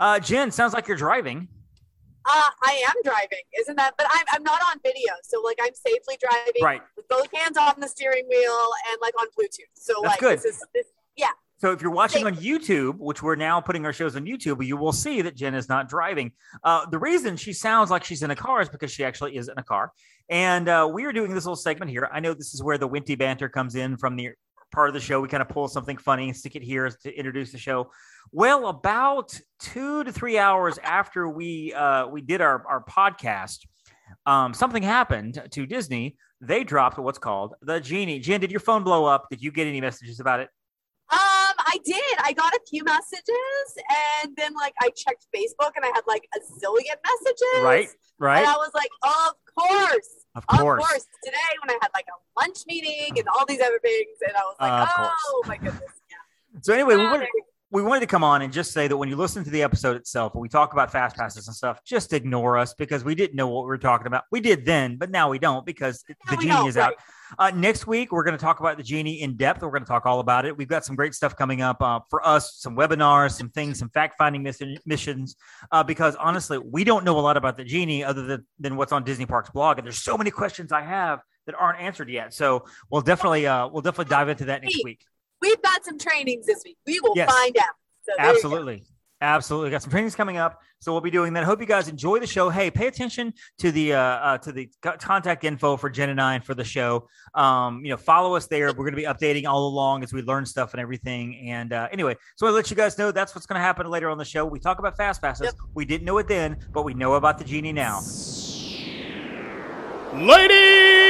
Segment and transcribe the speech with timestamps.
[0.00, 1.46] Uh, Jen, sounds like you're driving.
[2.24, 3.94] Uh, I am driving, isn't that?
[3.96, 6.80] But I'm, I'm not on video, so like I'm safely driving Right.
[6.96, 8.58] with both hands on the steering wheel
[8.90, 9.70] and like on Bluetooth.
[9.74, 10.38] So That's like good.
[10.38, 10.86] this is this,
[11.16, 11.28] yeah.
[11.58, 14.78] So if you're watching on YouTube, which we're now putting our shows on YouTube, you
[14.78, 16.32] will see that Jen is not driving.
[16.64, 19.48] Uh, the reason she sounds like she's in a car is because she actually is
[19.48, 19.92] in a car.
[20.30, 22.08] And uh, we are doing this little segment here.
[22.10, 24.30] I know this is where the Winty banter comes in from the
[24.70, 25.20] part of the show.
[25.20, 27.90] We kind of pull something funny and stick it here to introduce the show.
[28.32, 33.66] Well, about two to three hours after we uh, we did our, our podcast,
[34.26, 36.16] um, something happened to Disney.
[36.40, 38.18] They dropped what's called the genie.
[38.18, 39.26] Jen, did your phone blow up?
[39.30, 40.48] Did you get any messages about it?
[41.12, 41.18] Um,
[41.58, 42.18] I did.
[42.22, 43.34] I got a few messages,
[44.22, 47.62] and then like I checked Facebook, and I had like a zillion messages.
[47.64, 48.38] Right, right.
[48.38, 50.86] And I was like, of course, Of of course.
[50.86, 51.06] course.
[51.24, 54.40] Today, when I had like a lunch meeting and all these other things, and I
[54.40, 55.10] was like, course.
[55.26, 56.60] oh my goodness, yeah.
[56.62, 57.28] So anyway, we wanted,
[57.70, 59.96] we wanted to come on and just say that when you listen to the episode
[59.96, 63.36] itself, when we talk about fast passes and stuff, just ignore us because we didn't
[63.36, 64.24] know what we were talking about.
[64.32, 66.94] We did then, but now we don't because the genie is out.
[67.38, 69.62] Uh, next week, we're going to talk about the genie in depth.
[69.62, 70.56] We're going to talk all about it.
[70.56, 73.88] We've got some great stuff coming up uh, for us, some webinars, some things, some
[73.90, 75.36] fact finding mission- missions.
[75.70, 78.92] Uh, because honestly, we don't know a lot about the genie other than, than what's
[78.92, 82.34] on Disney Parks blog, and there's so many questions I have that aren't answered yet.
[82.34, 85.04] So we'll definitely uh, we'll definitely dive into that next week.
[85.40, 86.76] We've got some trainings this week.
[86.86, 87.30] We will Yes.
[87.32, 87.64] find out.
[88.02, 88.12] So
[88.80, 88.89] go.
[89.22, 89.70] Absolutely.
[89.70, 90.60] Got some trainings coming up.
[90.78, 91.44] So we'll be doing that.
[91.44, 92.48] Hope you guys enjoy the show.
[92.48, 96.20] Hey, pay attention to the uh, uh to the co- contact info for Jen and
[96.20, 97.06] I and for the show.
[97.34, 98.72] Um, you know, follow us there.
[98.72, 101.36] We're gonna be updating all along as we learn stuff and everything.
[101.50, 104.16] And uh anyway, so I let you guys know that's what's gonna happen later on
[104.16, 104.46] the show.
[104.46, 105.44] We talk about fast passes.
[105.44, 105.54] Yep.
[105.74, 108.00] We didn't know it then, but we know about the genie now.
[110.14, 111.09] Ladies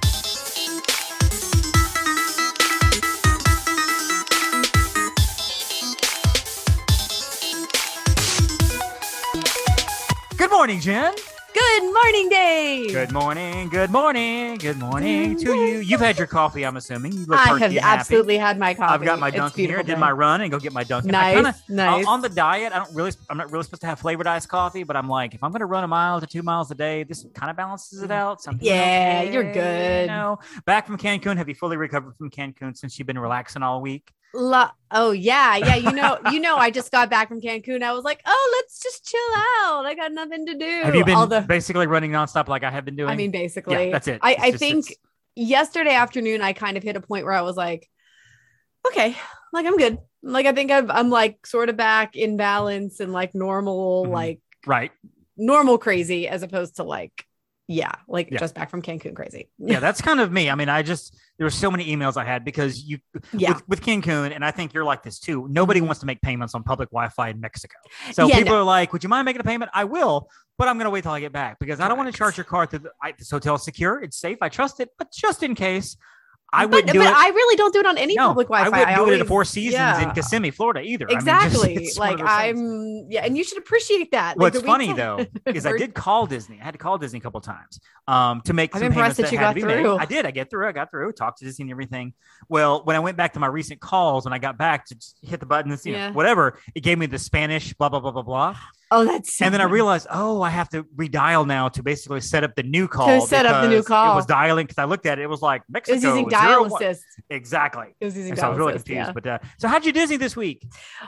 [10.41, 11.13] Good morning, Jen.
[11.53, 12.91] Good morning, Dave.
[12.91, 13.69] Good morning.
[13.69, 14.57] Good morning.
[14.57, 15.77] Good morning to you.
[15.81, 17.11] You've had your coffee, I'm assuming.
[17.11, 17.79] You look I have and happy.
[17.79, 18.91] absolutely had my coffee.
[18.91, 19.67] I've got my Dunkin' here.
[19.67, 21.11] beautiful Did my run and go get my Dunkin'.
[21.11, 22.07] Nice, kinda, nice.
[22.07, 22.73] on the diet.
[22.73, 23.11] I don't really.
[23.29, 25.59] I'm not really supposed to have flavored iced coffee, but I'm like, if I'm going
[25.59, 28.15] to run a mile to two miles a day, this kind of balances it mm.
[28.15, 28.41] out.
[28.41, 28.67] Something.
[28.67, 30.09] Yeah, you're good.
[30.09, 31.37] You know, back from Cancun.
[31.37, 34.11] Have you fully recovered from Cancun since you've been relaxing all week?
[34.33, 35.75] La- oh yeah, yeah.
[35.75, 36.55] You know, you know.
[36.55, 37.83] I just got back from Cancun.
[37.83, 39.85] I was like, oh, let's just chill out.
[39.85, 40.81] I got nothing to do.
[40.83, 43.09] Have you been the- basically running nonstop like I have been doing?
[43.09, 44.19] I mean, basically, yeah, that's it.
[44.21, 44.97] I, I just- think it's-
[45.35, 47.89] yesterday afternoon, I kind of hit a point where I was like,
[48.87, 49.15] okay,
[49.53, 49.97] like I'm good.
[50.23, 54.11] Like I think I've, I'm like sort of back in balance and like normal, Mhm.
[54.11, 54.91] like right.
[55.35, 57.25] normal crazy, as opposed to like,
[57.67, 58.39] yeah, like Yeah.
[58.39, 59.49] just back from Cancun crazy.
[59.57, 60.49] Yeah, that's kind of me.
[60.49, 62.99] I mean, I just there were so many emails I had because you
[63.33, 63.53] Yeah.
[63.53, 65.47] with, with Cancun, and I think you're like this too.
[65.49, 65.85] Nobody Mhm.
[65.85, 67.77] wants to make payments on public Wi-Fi in Mexico.
[68.11, 68.59] So Yeah, people no.
[68.59, 71.03] are like, "Would you mind making a payment?" I will, but I'm going to wait
[71.03, 73.13] till I get back because I don't want to charge your card through the, I,
[73.17, 73.55] this hotel.
[73.55, 75.97] is Secure, it's safe, I trust it, but just in case,
[76.53, 77.13] I but, wouldn't do but it.
[77.15, 78.75] I really don't do it on any no, public Wi-Fi.
[78.75, 80.11] I wouldn't do it at Four Seasons in.
[80.11, 81.05] Kissimmee, Florida, either.
[81.09, 81.75] I mean, just- Exactly.
[81.75, 82.29] it's one of like.
[82.29, 84.37] I'm, yeah, and you should appreciate that.
[84.37, 86.59] Like, What's the funny though is I did call Disney.
[86.59, 89.31] I had to call Disney a couple times um, to make I'm some impressed payments
[89.31, 89.81] that you got be made.
[89.81, 89.97] through.
[89.97, 90.25] I did.
[90.25, 90.67] I get through.
[90.67, 91.13] I got through.
[91.13, 92.13] Talked to Disney and everything.
[92.49, 95.17] Well, when I went back to my recent calls, when I got back to just
[95.21, 96.11] hit the buttons, you know, Yeah.
[96.11, 98.57] whatever, it gave me the Spanish blah blah blah blah blah,
[98.93, 102.19] Oh, that's so and then I realized, oh, I have to redial now to basically
[102.19, 103.07] set up the new call.
[103.21, 104.11] To set up the new call.
[104.11, 105.21] It was dialing because I looked at it.
[105.23, 105.93] It was like Mexico.
[105.93, 107.05] it was using dial one- assist.
[107.29, 107.95] Exactly.
[108.01, 108.85] It was using And so I was really assist.
[108.87, 109.07] confused.
[109.07, 109.13] Yeah.
[109.13, 110.67] But uh, so how'd you Disney this week?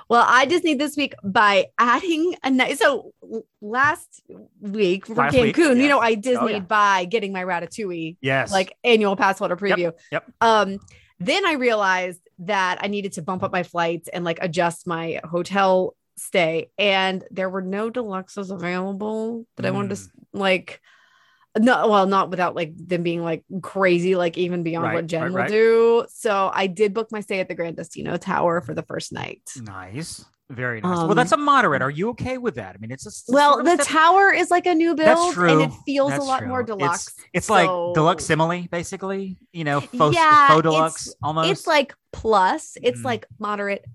[0.09, 2.79] Well, I Disney this week by adding a nice.
[2.79, 3.13] So
[3.61, 4.21] last
[4.61, 5.71] week for Last Cancun, week, yeah.
[5.73, 6.59] you know, I Disneyed Oh, yeah.
[6.59, 8.51] by getting my Ratatouille Yes.
[8.51, 9.91] like annual pass holder preview.
[10.11, 10.25] yep.
[10.41, 10.79] Um,
[11.19, 15.19] then I realized that I needed to bump up my flights and like adjust my
[15.23, 20.09] hotel stay, and there were no deluxes available that I wanted to Mm.
[20.33, 20.81] like.
[21.55, 25.21] No, well, not without like them being like crazy, like even beyond Right, what Jen
[25.21, 25.49] right, will right.
[25.51, 26.05] do.
[26.09, 29.41] So I did book my stay at the Grand Destino Tower for the first night.
[29.57, 30.25] nice.
[30.49, 30.89] Very nice.
[30.97, 31.81] well, Um, that's a moderate.
[31.83, 32.75] Are you okay with that?
[32.75, 35.37] I mean, it's a Well, sort of a the tower is like a new build,
[35.37, 36.47] and it feels That's a lot true.
[36.49, 37.13] more deluxe.
[37.33, 39.37] It's, like So- deluxe simile, basically.
[39.51, 41.49] You know, faux, Yeah, faux it's- deluxe almost.
[41.51, 42.77] It's like plus.
[42.83, 43.05] It's Mhm.
[43.05, 43.85] like moderate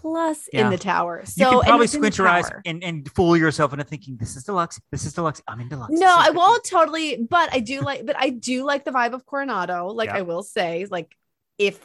[0.00, 0.64] plus Yeah.
[0.64, 1.22] in the tower.
[1.26, 4.44] So you can probably squint your eyes and, and fool yourself into thinking this is
[4.44, 4.80] deluxe.
[4.90, 5.42] This is deluxe.
[5.46, 5.92] I'm in deluxe.
[5.92, 9.26] No, I won't totally, but I do like, but I do like the vibe of
[9.26, 9.88] Coronado.
[9.88, 10.18] Like Yeah.
[10.18, 11.14] I will say, like
[11.58, 11.78] if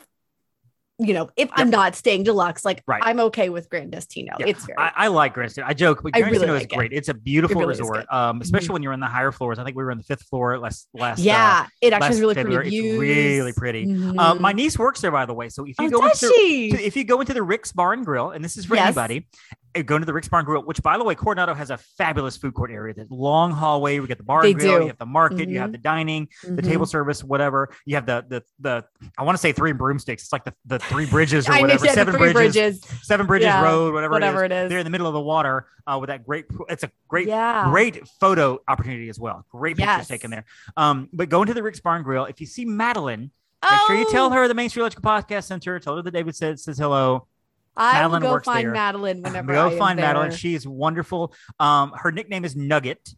[1.00, 3.02] you know, if I'm not staying deluxe, like Right.
[3.04, 4.34] I'm okay with Grand Destino.
[4.40, 4.46] Yeah.
[4.48, 5.68] It's very I, I like Grandstand.
[5.68, 6.76] I joke, but I Grandstand really is like it.
[6.76, 6.94] great.
[6.94, 8.74] It's a beautiful really resort, um, especially Mhm.
[8.74, 9.58] when you're in the higher floors.
[9.58, 11.20] I think we were on the fifth floor last last.
[11.20, 12.64] uh, yeah, it actually is really February.
[12.70, 12.78] pretty.
[12.78, 13.84] It's really pretty.
[13.86, 14.40] Uh, Mhm.
[14.40, 15.50] my niece works there, by the way.
[15.50, 16.72] So if you oh, go into she?
[16.74, 18.86] if you go into the Rix Bar and Grill, and this is for Yes.
[18.88, 19.28] anybody,
[19.76, 22.38] uh, go into the Rix Barn Grill, which by the way, Coronado has a fabulous
[22.38, 22.94] food court area.
[22.94, 24.82] The long hallway, we get the bar They and grill, do.
[24.84, 26.66] you have the market, you have the dining, the Mhm.
[26.66, 27.70] table service, whatever.
[27.86, 28.86] You have the the the
[29.18, 30.24] I want to say three broomsticks.
[30.24, 33.94] It's like the, the three bridges or whatever, seven bridges, bridges, seven bridges Yeah, road,
[33.94, 34.56] whatever, whatever it is.
[34.62, 34.70] it is.
[34.70, 36.46] They're in the middle of the water uh, with that great.
[36.70, 39.46] It's a great yeah, great photo opportunity as well.
[39.52, 40.08] Great pictures Yes.
[40.08, 40.46] taken there.
[40.78, 42.26] Um, but go into the Rix Barn Grill.
[42.26, 43.32] If you see Madeline,
[43.70, 45.80] make sure you tell Oh, her the Main Street Electrical Podcast Center.
[45.80, 47.28] Tell her that David says says hello.
[47.76, 48.74] I Madeline will go find there.
[48.74, 50.30] Madeline whenever go I find Madeline.
[50.30, 50.38] there.
[50.38, 51.34] She is wonderful.
[51.60, 53.10] Um, her nickname is Nugget.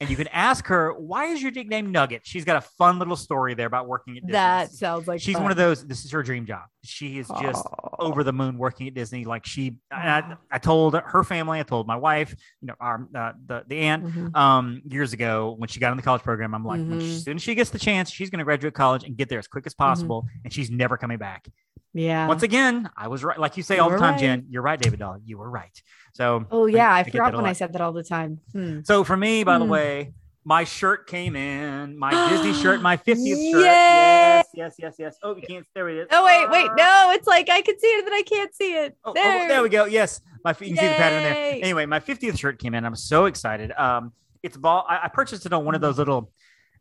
[0.00, 2.22] And you can ask her, why is your nickname Nugget?
[2.24, 4.32] She's got a fun little story there about working at Disney.
[4.32, 5.44] That sounds like She's fun.
[5.44, 6.62] one of those, this is her dream job.
[6.82, 8.06] She is just Oh.
[8.08, 9.24] over the moon working at Disney.
[9.24, 13.32] Like she, I, I told her family, I told my wife, you know, our uh,
[13.46, 14.34] the the aunt, Mhm.
[14.36, 16.52] um, years ago when she got in the college program.
[16.52, 17.10] I'm like, when she- Mhm.
[17.18, 19.38] as soon as she gets the chance, she's going to graduate college and get there
[19.38, 21.46] as quick as possible, and she's never coming back.
[21.94, 22.26] Yeah.
[22.26, 23.38] Once again, I was right.
[23.38, 24.20] Like you say You all the time, right.
[24.20, 24.46] Jen.
[24.48, 25.18] You're right, David Dahl.
[25.24, 25.82] You were right.
[26.14, 28.40] So, oh yeah, I, get forgot when I said that all the time.
[28.52, 28.80] Hmm.
[28.84, 29.70] So for me, by the Hmm.
[29.70, 31.96] way, my shirt came in.
[31.98, 33.62] My Disney shirt, my 50th shirt.
[33.62, 33.64] Yay!
[33.64, 35.16] Yes, yes, yes, yes.
[35.22, 35.66] Oh, you can't.
[35.74, 36.08] There it is.
[36.10, 36.74] Oh wait, wait, Ah.
[37.08, 38.96] no, it's like I can see it, but I can't see it.
[39.04, 39.48] Oh, oh, there.
[39.48, 39.84] there we go.
[39.84, 40.68] Yes, my feet.
[40.70, 41.58] you can see the pattern there.
[41.62, 42.84] Anyway, my 50th shirt came in.
[42.84, 43.70] I'm so excited.
[43.72, 44.12] Um,
[44.42, 44.84] it's ball.
[44.88, 46.30] I, I purchased it on one of those little.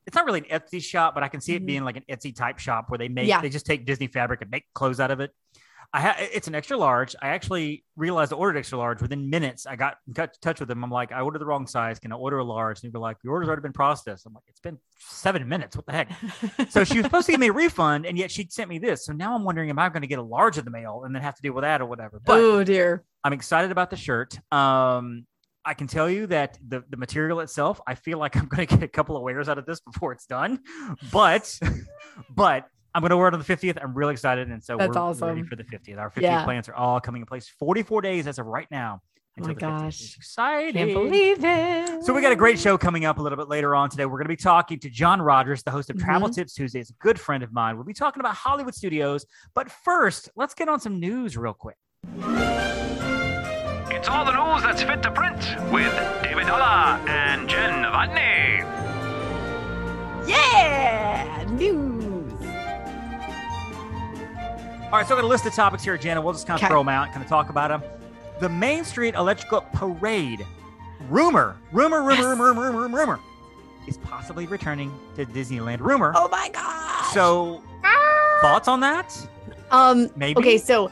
[0.08, 1.66] It's not really an Etsy shop, but I can see it Mhm.
[1.68, 3.42] being like an Etsy type shop where they make Yeah.
[3.42, 5.32] they just take Disney fabric and make clothes out of it.
[5.94, 7.18] I ha- it's an extra large.
[7.22, 9.66] I actually realized I ordered extra large within minutes.
[9.68, 10.86] I got in touch, touch with them.
[10.86, 12.00] I'm like, I ordered the wrong size.
[12.00, 12.82] Can I order a large?
[12.82, 14.26] And they were like, your order's already been processed.
[14.26, 15.76] I'm like, it's been seven minutes.
[15.76, 16.12] What the heck?
[16.70, 19.04] so she was supposed to give me a refund, and yet she sent me this.
[19.06, 21.14] So now I'm wondering, am I going to get a large in the mail and
[21.14, 22.22] then have to deal with that or whatever?
[22.26, 23.04] But oh dear.
[23.26, 24.40] I'm excited about the shirt.
[24.54, 25.28] Um,
[25.64, 28.76] I can tell you that the, the material itself, I feel like I'm going to
[28.76, 30.60] get a couple of wears out of this before it's done.
[31.12, 31.60] But,
[32.36, 33.78] but I'm going to wear it on the 50th.
[33.82, 34.50] I'm really excited.
[34.50, 35.98] And so That's we're ready for the 50th.
[35.98, 36.44] Our 50th Yeah.
[36.44, 39.02] plans are all coming in place 44 days as of right now.
[39.40, 39.80] Oh my until the 50th.
[39.84, 40.02] gosh.
[40.02, 40.74] It's exciting.
[40.74, 42.04] Can't believe it.
[42.04, 44.06] So we got a great show coming up a little bit later on today.
[44.06, 46.36] We're going to be talking to John Rogers, the host of Travel Mm-hmm.
[46.36, 47.76] Tips Tuesdays, a good friend of mine.
[47.78, 51.78] We'll be talking about Hollywood studios, but first, let's get on some news real quick.
[54.02, 55.38] It's all the news that's fit to print
[55.72, 55.94] with
[56.24, 58.66] David Dalla and Jen Novotny.
[60.28, 62.34] Yeah, news.
[64.86, 66.20] All right, so I'm going to list the topics here, Jenna.
[66.20, 66.72] We'll just kind of Okay.
[66.72, 67.84] throw them out, kind of talk about them.
[68.40, 70.44] The Main Street Electrical Parade.
[71.08, 72.24] Rumor, rumor, rumor, Yes.
[72.26, 73.20] rumor, rumor, rumor, rumor,
[73.88, 75.80] is possibly returning to Disneyland.
[75.80, 76.12] Rumor.
[76.16, 77.06] Oh my god.
[77.14, 77.62] So,
[78.42, 79.16] thoughts on that?
[79.70, 80.40] um, Maybe.
[80.40, 80.90] okay, so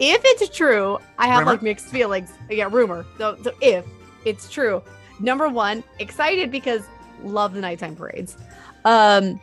[0.00, 1.50] if it's true, I have Rumor?
[1.52, 2.30] like mixed feelings.
[2.50, 3.04] Yeah, rumor.
[3.18, 3.84] So, so if
[4.24, 4.82] it's true,
[5.20, 6.82] number one, excited because
[7.22, 8.36] love the nighttime parades.
[8.84, 9.40] Um,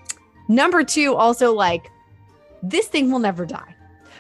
[0.48, 1.90] number two, also like
[2.64, 3.76] this thing will never die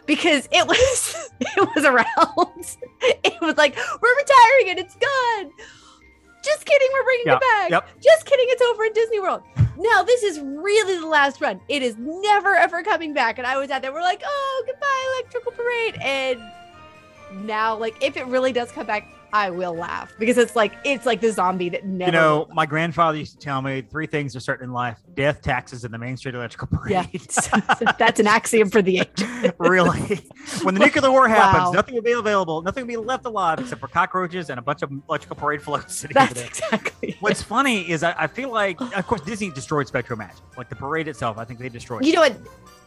[0.05, 2.77] because it was it was around.
[3.23, 5.51] it was like we're retiring and it's gone.
[6.43, 7.69] Just kidding, we're bringing Yep, it back.
[7.69, 7.87] yep.
[8.01, 9.43] Just kidding, it's over at Disney World.
[9.81, 11.59] Now this is really the last run.
[11.67, 13.39] It is never ever coming back.
[13.39, 13.91] And I was out there.
[13.91, 15.95] We're like, oh, goodbye, electrical parade.
[16.01, 16.39] And
[17.47, 21.05] now, like, if it really does come back, I will laugh because it's like it's
[21.05, 22.09] like the zombie that never.
[22.09, 25.41] You know, my grandfather used to tell me three things are certain in life death,
[25.41, 26.91] taxes, and the Main Street Electrical Parade.
[27.13, 29.23] yeah, that's an axiom for the age.
[29.57, 30.21] really.
[30.63, 31.71] When the nuclear war happens, Wow.
[31.71, 32.61] nothing will be available.
[32.61, 35.95] Nothing will be left alive except for cockroaches and a bunch of electrical parade floats
[35.95, 36.45] sitting That's there.
[36.47, 37.09] exactly.
[37.09, 37.15] it.
[37.19, 40.37] What's funny is I, I feel like, of course, Disney destroyed Spectro Magic.
[40.57, 42.05] Like the parade itself, I think they destroyed.
[42.05, 42.35] You know what?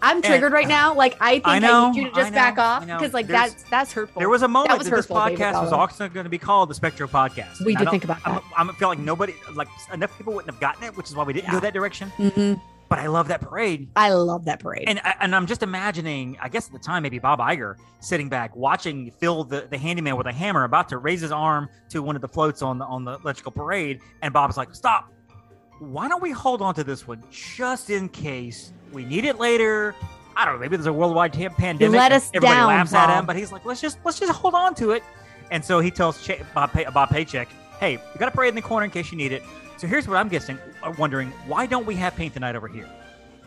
[0.03, 0.95] I'm triggered right now.
[0.95, 3.71] Like I think I, I need you to just back off because like There's- that's
[3.71, 4.21] that's hurtful.
[4.21, 6.75] there was a moment was that, this podcast was also going to be called the
[6.75, 7.65] Spectro Podcast.
[7.65, 8.43] We did think about that.
[8.57, 11.25] I'm, I feel like nobody, like enough people wouldn't have gotten it, which is why
[11.25, 12.13] we didn't go that direction.
[12.19, 12.61] Mhm.
[12.89, 13.89] But I love that parade.
[13.97, 14.85] I love that parade.
[14.87, 18.55] And and I'm just imagining, I guess at the time, maybe Bob Iger sitting back
[18.55, 22.15] watching Phil, the, the handyman with a hammer, about to raise his arm to one
[22.15, 25.11] of the floats on the on the electrical parade, and Bob's like, "Stop!
[25.79, 29.95] Why don't we hold on to this one just in case we need it later?"
[30.37, 30.61] I don't know.
[30.61, 31.91] Maybe there's a worldwide pandemic.
[31.97, 34.55] let us Everybody down, laughs at him, but he's like, "Let's just let's just hold
[34.55, 35.03] on to it."
[35.51, 37.49] And so he tells Bob, Pay- Bob Paycheck,
[37.79, 39.43] "Hey, you got a parade in the corner in case you need it."
[39.77, 42.69] So here's what I'm guessing, uh, wondering why don't we have paint the night over
[42.69, 42.89] here?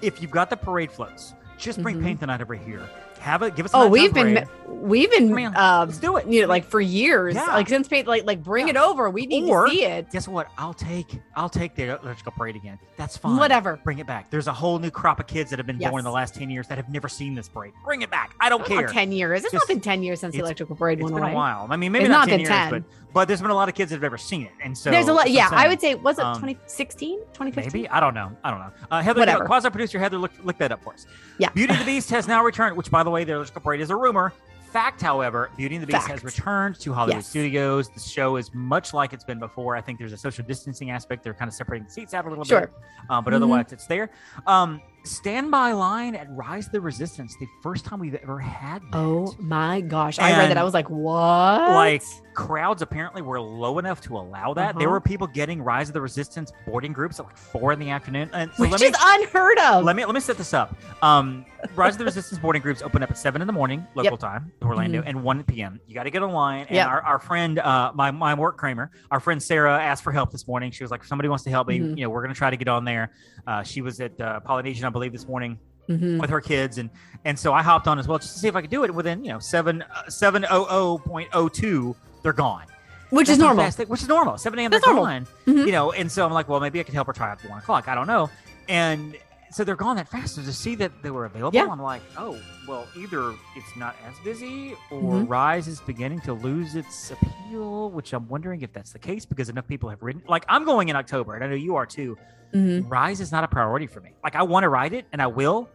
[0.01, 2.03] If you've got the parade floats, just bring Mhm.
[2.03, 2.87] paint the night over here.
[3.19, 3.55] Have it.
[3.55, 3.73] Give us.
[3.73, 6.27] a Oh, nighttime we've been we've been Man, uh, let's do it.
[6.27, 7.45] you know like for years, Yeah.
[7.47, 8.71] like since pa- like like bring Yeah.
[8.75, 9.09] it over.
[9.09, 10.09] We need Or- to see it.
[10.11, 10.47] Guess what?
[10.57, 12.79] I'll take I'll take the electrical parade again.
[12.97, 13.37] That's fine.
[13.37, 13.79] Whatever.
[13.83, 14.29] Bring it back.
[14.29, 16.49] There's a whole new crop of kids that have been born in the last ten
[16.49, 17.73] years that have never seen this parade.
[17.85, 18.35] Bring it back.
[18.39, 18.87] I don't Not care.
[18.87, 19.43] ten years.
[19.43, 21.31] It's Just- not been ten years since the electrical parade It's went been away.
[21.33, 21.67] a while.
[21.69, 22.69] I mean, maybe It's not, not 10 been years, 10.
[22.71, 22.83] but
[23.13, 25.07] but there's been a lot of kids that have ever seen it, and so There's
[25.07, 25.31] a lot.
[25.31, 27.71] Yeah, I'm I would say was it Um, 2016, 2015?
[27.81, 28.31] Maybe I don't know.
[28.43, 28.69] I don't know.
[28.91, 29.45] Uh, Heather, Whatever.
[29.45, 31.07] quasi producer Heather, look look that up for us.
[31.39, 31.49] Yeah.
[31.49, 32.77] Beauty and the Beast has now returned.
[32.77, 34.33] Which, by the way, the electrical parade is a rumor.
[34.71, 37.27] Fact, however, Beauty and the Beast has returned to Hollywood Yes.
[37.29, 37.89] Studios.
[37.89, 39.75] The show is much like it's been before.
[39.77, 41.23] I think there's a social distancing aspect.
[41.23, 42.61] They're kind of separating the seats out a little Sure.
[42.61, 42.73] bit,
[43.09, 43.37] um, but Mhm.
[43.37, 44.09] otherwise it's there.
[44.45, 48.81] Um, standby line at Rise of the Resistance, the first time we've ever had.
[48.91, 48.97] That.
[48.97, 50.19] Oh my gosh!
[50.19, 50.57] I read that.
[50.57, 51.71] I was like, what?
[51.71, 54.77] like crowds apparently were low enough to allow that.
[54.77, 54.93] There Uh-huh.
[54.93, 58.29] were people getting Rise of the Resistance boarding groups at like four in the afternoon.
[58.31, 59.83] And so which let me is unheard of.
[59.83, 60.75] let me let me set this up.
[61.01, 61.45] Um,
[61.75, 64.51] Rise of the Resistance boarding groups open up at seven in the morning local time,
[64.61, 65.79] Orlando, and one p.m.
[65.87, 66.59] You got to get online.
[66.61, 66.75] And Mm-hmm.
[66.75, 66.87] Yep.
[66.89, 70.47] our, our friend, uh, my my work Kramer, our friend Sarah asked for help this
[70.47, 70.69] morning.
[70.69, 71.97] She was like, if somebody wants to help me, Mhm.
[71.97, 73.11] you know, we're gonna try to get on there.
[73.47, 75.57] Uh, she was at uh, Polynesian, believe, this morning
[75.89, 76.19] Mhm.
[76.19, 76.89] with her kids, and
[77.25, 78.93] and so I hopped on as well just to see if I could do it.
[78.93, 82.65] Within you know seven uh, seven oh oh point oh two, they're gone.
[83.09, 83.69] Which That's is normal.
[83.71, 84.37] they- which is normal.
[84.37, 84.69] 7 a.m.
[84.69, 85.05] That's they're normal.
[85.21, 85.27] gone.
[85.47, 85.65] Mhm.
[85.65, 87.57] You know, and so I'm like, well, maybe I could help her try after one
[87.59, 87.87] o'clock.
[87.87, 88.29] I don't know.
[88.67, 89.15] And
[89.51, 90.35] so they're gone that fast.
[90.35, 91.67] So to see that they were available, Yeah.
[91.71, 92.37] I'm like, oh,
[92.67, 95.29] well, either it's not as busy or Mhm.
[95.29, 99.49] Rise is beginning to lose its appeal, which I'm wondering if that's the case because
[99.49, 100.21] enough people have ridden.
[100.27, 102.17] Like, I'm going in October, and I know you are too.
[102.53, 102.89] Mhm.
[102.89, 104.13] Rise is not a priority for me.
[104.23, 105.69] Like, I want to ride it, and I will.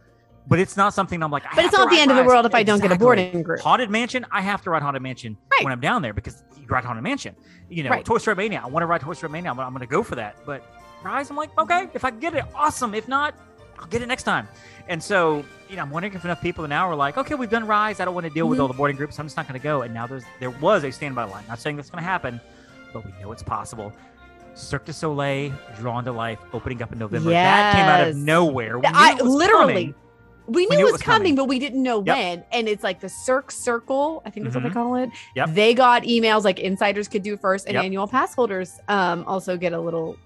[0.45, 1.45] But it's not something I'm like.
[1.45, 3.43] I But it's not the end of the world if I don't get a boarding
[3.43, 3.61] group.
[3.61, 5.63] Haunted Mansion, I have to ride Haunted Mansion Right.
[5.63, 7.33] when I'm down there because you ride Haunted Mansion.
[7.69, 8.03] You know, Right.
[8.03, 9.51] Toy Story Mania, I want to ride Toy Story Mania.
[9.51, 10.35] I'm, going to go for that.
[10.45, 10.61] But
[11.01, 12.93] Rise, I'm like, okay, if I get it, awesome.
[12.93, 13.35] If not,
[13.83, 14.47] I'll get it next time.
[14.87, 17.67] And so, you know, I'm wondering if enough people now are like, okay, we've done
[17.67, 17.99] Rise.
[17.99, 18.61] I don't want to deal with Mhm.
[18.61, 19.19] all the boarding groups.
[19.19, 19.81] I'm just not going to go.
[19.81, 21.43] And now there's there was a standby line.
[21.49, 22.39] Not saying that's going to happen,
[22.93, 23.91] but we know it's possible.
[24.55, 27.31] Cirque du Soleil, Drawn to Life, opening up in November.
[27.31, 28.79] That came out of nowhere.
[28.79, 29.73] We I literally.
[29.73, 29.95] coming.
[30.45, 31.35] We knew, knew it was coming, coming.
[31.35, 32.17] but we didn't know Yep.
[32.17, 32.43] when.
[32.51, 34.67] And it's like the Cirque Circle, I think that's what Mhm.
[34.67, 35.09] they call it.
[35.35, 35.49] Yep.
[35.53, 37.83] They got emails like insiders could do first, and Yep.
[37.85, 40.17] annual pass holders um, also get a little.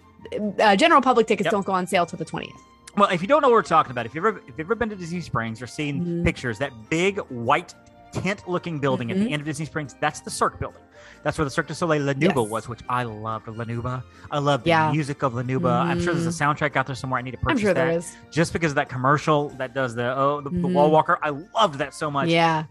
[0.60, 2.60] Uh, general public tickets don't go on sale till the twentieth.
[2.98, 4.76] Well, if you don't know what we're talking about, if you've ever if you've ever
[4.76, 6.24] been to Disney Springs or seen Mhm.
[6.26, 7.74] pictures, that big white
[8.12, 9.26] tent-looking building at Mhm.
[9.26, 10.82] the end of Disney Springs, that's the Cirque building.
[11.24, 12.50] That's where the Cirque du Soleil La Nouba Yes.
[12.50, 14.02] was, which I loved La Nouba.
[14.32, 14.92] I love the Yeah.
[14.92, 15.72] music of La Nouba.
[15.86, 17.20] I'm sure there's a soundtrack out there somewhere.
[17.20, 18.16] I need to purchase I'm sure that there is.
[18.32, 20.74] just because of that commercial that does the oh the, the Mhm.
[20.74, 21.20] wall walker.
[21.22, 22.30] I loved that so much.
[22.30, 22.64] Yeah,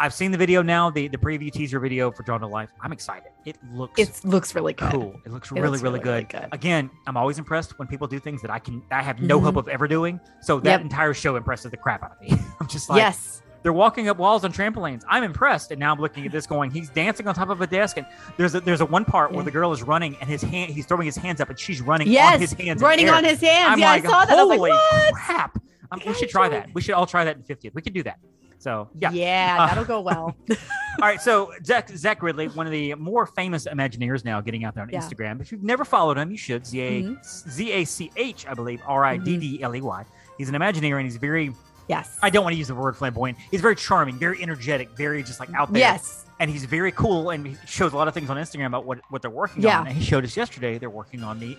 [0.00, 2.70] I've seen the video now, the the preview teaser video for Drawn to Life.
[2.80, 3.32] I'm excited.
[3.44, 4.90] It looks it looks really good.
[4.90, 5.20] cool.
[5.26, 6.40] It looks It really, looks really, really, really good.
[6.40, 6.48] good.
[6.52, 9.44] Again, I'm always impressed when people do things that I can I have no Mhm.
[9.44, 10.18] hope of ever doing.
[10.40, 10.80] So that Yep.
[10.80, 12.30] entire show impresses the crap out of me.
[12.60, 15.02] I'm just like yes, they're walking up walls on trampolines.
[15.06, 15.70] I'm impressed.
[15.70, 18.06] And now I'm looking at this going, he's dancing on top of a desk and
[18.38, 20.86] there's a there's a one part where the girl is running and his hand he's
[20.86, 22.80] throwing his hands up and she's running yes, on his hands.
[22.80, 23.72] in running on his hands.
[23.72, 24.38] I'm yeah, like, I saw that.
[24.38, 25.14] I was like, holy what?
[25.14, 25.58] crap.
[25.92, 26.70] Um, we should try try that.
[26.72, 27.74] We should all try that in 50th.
[27.74, 28.18] We could do that.
[28.60, 29.10] So yeah.
[29.10, 30.36] yeah, Uh, that'll go well.
[30.50, 30.56] All
[31.00, 34.84] right, so Zach, Zach Riddley, one of the more famous Imagineers now, getting out there
[34.84, 35.00] on Yeah.
[35.00, 35.40] Instagram.
[35.40, 36.66] If you've never followed him, you should.
[36.66, 37.24] Z A Mhm.
[37.50, 40.04] Z A C H, I believe, R I D D L E Y.
[40.38, 41.52] He's an Imagineer, and he's very.
[41.88, 43.36] yes, I don't want to use the word flamboyant.
[43.50, 45.80] He's very charming, very energetic, very just like out there.
[45.80, 48.84] yes, and he's very cool, and he shows a lot of things on Instagram about
[48.84, 49.80] what what they're working Yeah.
[49.80, 49.86] on.
[49.88, 51.56] And he showed us yesterday they're working on the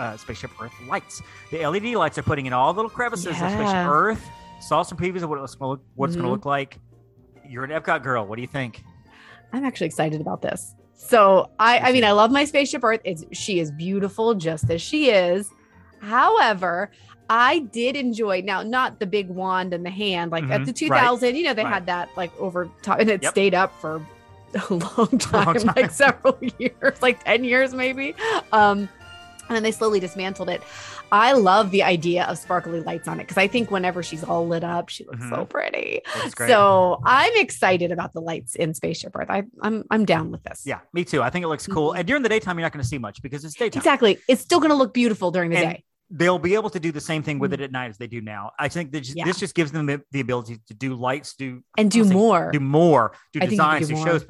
[0.00, 1.22] uh, spaceship Earth lights.
[1.52, 4.28] The LED lights are putting in all the little crevices of spaceship Earth.
[4.62, 6.78] Saw some previews of what it's going to look, what it's going to look like.
[7.48, 8.24] You're an Epcot girl.
[8.26, 8.84] What do you think?
[9.52, 10.74] I'm actually excited about this.
[10.94, 13.00] So I, I mean, I love my spaceship Earth.
[13.04, 15.50] It's she is beautiful just as she is.
[16.00, 16.90] However,
[17.28, 20.66] I did enjoy now not the big wand and the hand like at Mhm.
[20.66, 21.00] the Right.
[21.00, 21.36] 2000.
[21.36, 21.72] You know they Right.
[21.74, 23.30] had that like over top and it Yep.
[23.32, 24.00] stayed up for
[24.70, 25.72] a long time, long time.
[25.76, 28.14] like several years, like 10 years maybe.
[28.52, 28.88] Um,
[29.48, 30.62] and then they slowly dismantled it.
[31.10, 34.46] I love the idea of sparkly lights on it because I think whenever she's all
[34.48, 36.00] lit up, she looks so pretty.
[36.46, 39.28] So I'm excited about the lights in Spaceship Earth.
[39.28, 40.62] I, I'm I'm down with this.
[40.64, 41.22] Yeah, me too.
[41.22, 41.92] I think it looks cool.
[41.92, 41.98] Mhm.
[41.98, 43.80] And during the daytime, you're not going to see much because it's daytime.
[43.80, 44.18] Exactly.
[44.28, 45.84] It's still going to look beautiful during the And day.
[46.14, 48.20] They'll be able to do the same thing with it at night as they do
[48.20, 48.50] now.
[48.58, 49.24] I think just, Yeah.
[49.24, 52.50] this just gives them the, the ability to do lights, do And do more.
[52.52, 54.26] do more, do I designs, do do shows, more.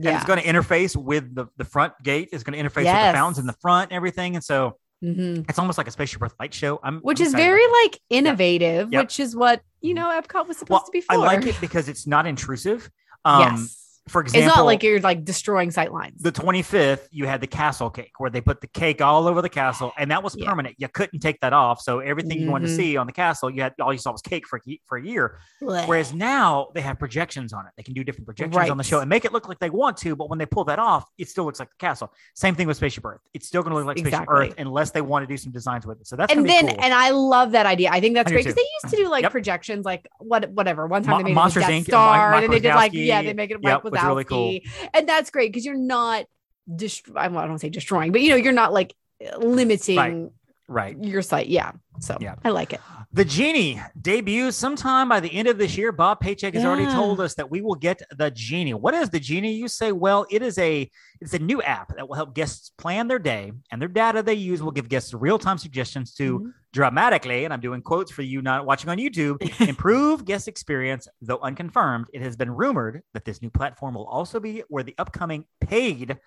[0.00, 0.16] And yeah.
[0.16, 2.30] it's going to interface with the, the front gate.
[2.32, 4.34] It's going to interface with the fountains in the front and everything.
[4.34, 5.48] And so Mhm.
[5.48, 6.78] it's almost like a spaceship Earth light show.
[6.82, 9.02] I'm Which I'm is very like innovative, Yep.
[9.02, 11.12] which is what, you know, Epcot was supposed well, to be for.
[11.12, 12.90] I like it because it's not intrusive.
[13.24, 13.89] Um, yes.
[14.10, 16.20] For example, it's not like you're like destroying sight lines.
[16.22, 19.48] the 25th, you had the castle cake where they put the cake all over the
[19.48, 20.48] castle, and that was Yeah.
[20.50, 20.74] permanent.
[20.78, 21.80] You couldn't take that off.
[21.80, 22.76] So everything you wanted to Mhm.
[22.76, 25.02] see on the castle, you had all you saw was cake for a for a
[25.02, 25.38] year.
[25.60, 27.72] Whereas now they have projections on it.
[27.76, 29.96] They can do different projections on the show and make it look like they want
[29.98, 32.12] to, but when they pull that off, it still looks like the castle.
[32.34, 33.20] Same thing with Spaceship Earth.
[33.34, 35.86] It's still going to look like Spaceship Earth unless they want to do some designs
[35.86, 36.06] with it.
[36.06, 36.76] So that's and then cool.
[36.80, 37.90] and I love that idea.
[37.92, 39.32] I think that's I great because they used to do like Yep.
[39.32, 40.86] projections, like what whatever.
[40.86, 41.68] One time Mo- they made Monsters, it Inc.
[41.68, 43.92] Death and Star, Mike- and then they did like yeah, they make it Mike Yep,
[44.08, 44.58] really cool.
[44.94, 46.26] And that's great because you're not
[46.74, 48.94] dist- I don't say destroying, but you know you're not like
[49.38, 50.30] limiting
[50.68, 50.96] right.
[51.02, 51.48] your site.
[51.48, 52.36] Yeah, so Yeah.
[52.44, 52.80] I like it.
[53.12, 55.90] The Genie debuts sometime by the end of this year.
[55.90, 58.72] Bob Paycheck has already told us that we will get the Genie.
[58.72, 59.52] What is the Genie?
[59.52, 60.88] You say, well, it is a
[61.20, 64.34] it's a new app that will help guests plan their day, and their data they
[64.34, 66.52] use will give guests real-time suggestions to Mhm.
[66.72, 71.38] Dramatically, and I'm doing quotes for you not watching on YouTube, improve guest experience, though
[71.40, 72.06] unconfirmed.
[72.12, 76.18] It has been rumored that this new platform will also be where the upcoming paid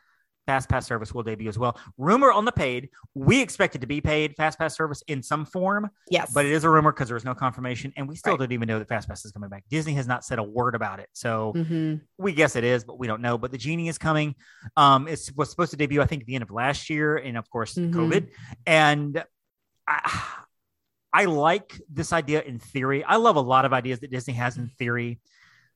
[0.46, 1.80] Fast Pass service will debut as well.
[1.98, 2.90] Rumor on the paid.
[3.14, 6.52] We expect it to be paid Fast Pass service in some form, Yes, but it
[6.52, 8.40] is a rumor because there is no confirmation, and we still Right.
[8.40, 9.64] don't even know that Fast Pass is coming back.
[9.70, 12.02] Disney has not said a word about it, so Mhm.
[12.18, 13.38] we guess it is, but we don't know.
[13.38, 14.36] But the genie is coming.
[14.76, 17.38] Um, it was supposed to debut, I think, at the end of last year, and
[17.38, 17.94] of course, Mhm.
[17.94, 18.28] COVID.
[18.66, 19.24] And
[19.88, 20.22] I,
[21.14, 23.04] I like this idea in theory.
[23.04, 25.20] I love a lot of ideas that Disney has in theory.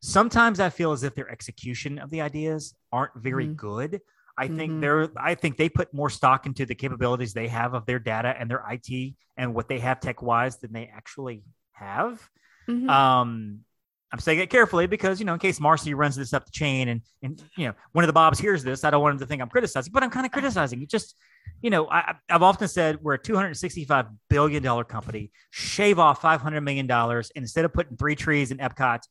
[0.01, 3.55] Sometimes I feel as if their execution of the ideas aren't very Mhm.
[3.55, 4.01] good.
[4.37, 4.81] I think Mhm.
[4.81, 8.35] they're I think they put more stock into the capabilities they have of their data
[8.37, 12.29] and their IT and what they have tech wise than they actually have.
[12.67, 12.89] Mhm.
[12.89, 13.65] Um,
[14.11, 16.87] I'm saying it carefully because you know, in case Marcy runs this up the chain
[16.87, 19.25] and and you know one of the Bobs hears this, I don't want him to
[19.25, 20.81] think I'm criticizing, but I'm kind of criticizing.
[20.81, 21.15] It just,
[21.61, 25.31] you know, I, I've often said we're a 265 billion dollar company.
[25.51, 29.01] Shave off 500 million dollars, and instead of putting three trees in Epcot,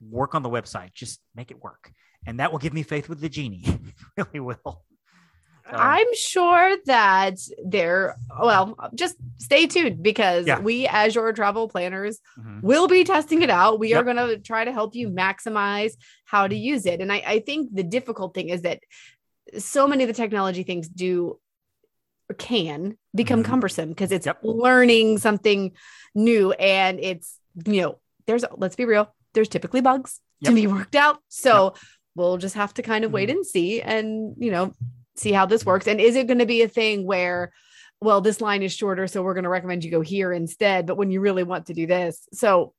[0.00, 0.94] work on the website.
[0.94, 1.92] Just make it work,
[2.26, 3.64] and that will give me faith with the genie.
[4.16, 4.84] Really will.
[5.72, 8.76] I'm sure that they're well.
[8.94, 10.60] Just stay tuned because Yeah.
[10.60, 12.62] we, as your travel planners, mhm.
[12.62, 13.78] we'll be testing it out.
[13.78, 15.92] We are going to try to help you maximize
[16.24, 17.00] how to use it.
[17.00, 18.80] And I, I think the difficult thing is that
[19.58, 21.38] so many of the technology things do
[22.38, 23.46] can become Mhm.
[23.46, 24.38] cumbersome because it's Yep.
[24.42, 25.72] learning something
[26.14, 30.94] new and it's you know there's let's be real there's typically bugs to be worked
[30.94, 31.74] out so
[32.14, 34.72] we'll just have to kind of wait and see and you know
[35.20, 35.86] see how this works.
[35.86, 37.52] And is it going to be a thing where
[38.00, 40.96] well this line is shorter so we're going to recommend you go here instead but
[40.96, 42.26] when you really want to do this.
[42.32, 42.72] So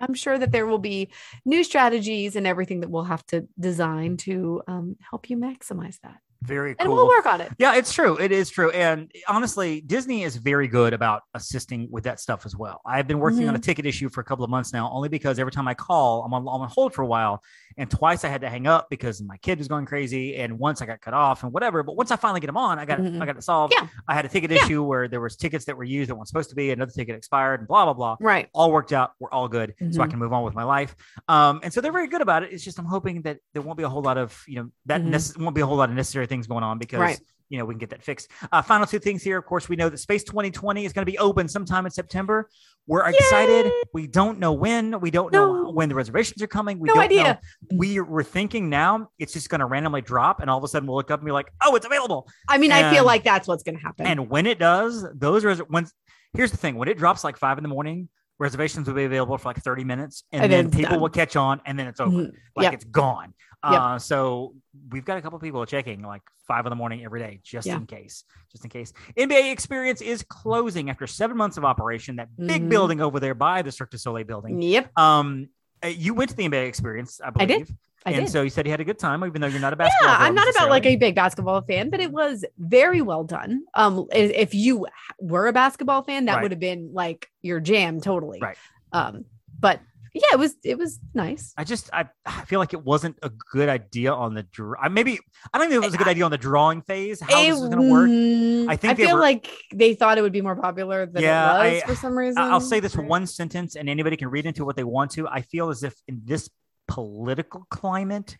[0.00, 1.10] i'm sure that there will be
[1.44, 6.18] new strategies and everything that we'll have to design to um, help you maximize that
[6.46, 6.84] very cool.
[6.84, 8.16] and we'll work on it Yeah, it's true.
[8.18, 8.70] It is true.
[8.70, 12.80] And honestly, Disney is very good about assisting with that stuff as well.
[12.86, 15.38] I've been working on a ticket issue for a couple of months now, only because
[15.38, 17.42] every time I call, I'm on, I'm on hold for a while.
[17.76, 20.36] And twice I had to hang up because my kid was going crazy.
[20.36, 21.82] And once I got cut off and whatever.
[21.82, 23.20] But once I finally get them on, I got it, Mhm.
[23.20, 23.74] I got it solved.
[23.76, 23.88] Yeah.
[24.06, 24.64] I had a ticket Yeah.
[24.64, 27.16] issue where there was tickets that were used that weren't supposed to be, another ticket
[27.16, 29.12] expired, and blah, blah, blah right all worked out.
[29.18, 29.74] We're all good.
[29.90, 30.10] So I Mhm.
[30.10, 30.94] can move on with my life.
[31.28, 32.52] Um, and so they're very good about it.
[32.52, 35.02] It's just I'm hoping that there won't be a whole lot of, you know, that
[35.02, 35.10] Mhm.
[35.10, 37.20] necess- won't be a whole lot of necessary things going on because Right.
[37.48, 38.28] you know we can get that fixed.
[38.52, 39.38] Uh, final two things here.
[39.38, 42.48] Of course, we know that Space 220 is going to be open sometime in September.
[42.86, 43.72] We're excited.
[43.94, 45.00] We don't know when.
[45.00, 46.78] We don't know when the reservations are coming.
[46.78, 47.40] We No don't idea.
[47.70, 47.76] know.
[47.78, 50.86] We we're thinking now it's just going to randomly drop, and all of a sudden
[50.86, 53.48] we'll look up and be like, "Oh, it's available." i mean i feel like that's
[53.48, 55.86] what's going to happen And when it does, those res- when
[56.34, 59.36] here's the thing: when it drops like five in the morning, reservations will be available
[59.38, 61.00] for like 30 minutes, and, And then people done.
[61.00, 62.10] will catch on, and then it's over.
[62.16, 62.32] Mhm.
[62.56, 62.72] Like Yep.
[62.74, 63.34] it's gone.
[63.70, 63.80] Yep.
[63.80, 64.54] Uh, so
[64.90, 67.76] we've got a couple people checking like five in the morning every day, just Yeah.
[67.76, 68.24] in case.
[68.52, 68.92] Just in case.
[69.16, 72.16] NBA Experience is closing after seven months of operation.
[72.16, 72.68] That big Mhm.
[72.68, 74.60] building over there by the Cirque du Soleil building.
[74.60, 75.48] yep Um,
[75.82, 77.66] uh, you went to the NBA Experience, I I believe.
[77.68, 77.76] did.
[78.06, 79.72] I and did so you said he had a good time, even though you're not
[79.72, 80.08] a basketball.
[80.10, 83.62] yeah, I'm not about like a big basketball fan, but it was very well done.
[83.74, 84.86] Um, if you
[85.20, 86.42] were a basketball fan, that Right.
[86.42, 88.40] would have been like your jam, totally.
[88.40, 88.56] Right.
[88.92, 89.24] Um,
[89.58, 89.80] but
[90.12, 91.52] yeah, it was it was nice.
[91.56, 94.88] I just I, I feel like it wasn't a good idea on the draw.
[94.88, 95.18] Maybe
[95.52, 97.20] I don't think it was a good idea on the drawing phase.
[97.20, 98.08] How this was going to work.
[98.10, 101.20] Mm, I think I feel were- like they thought it would be more popular than
[101.22, 102.38] Yeah, it was I- for some reason.
[102.38, 105.26] I'll say this one sentence, and anybody can read into what they want to.
[105.26, 106.48] I feel as if in this
[106.88, 108.36] political climate,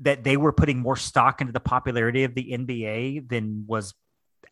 [0.00, 3.94] that they were putting more stock into the popularity of the NBA than was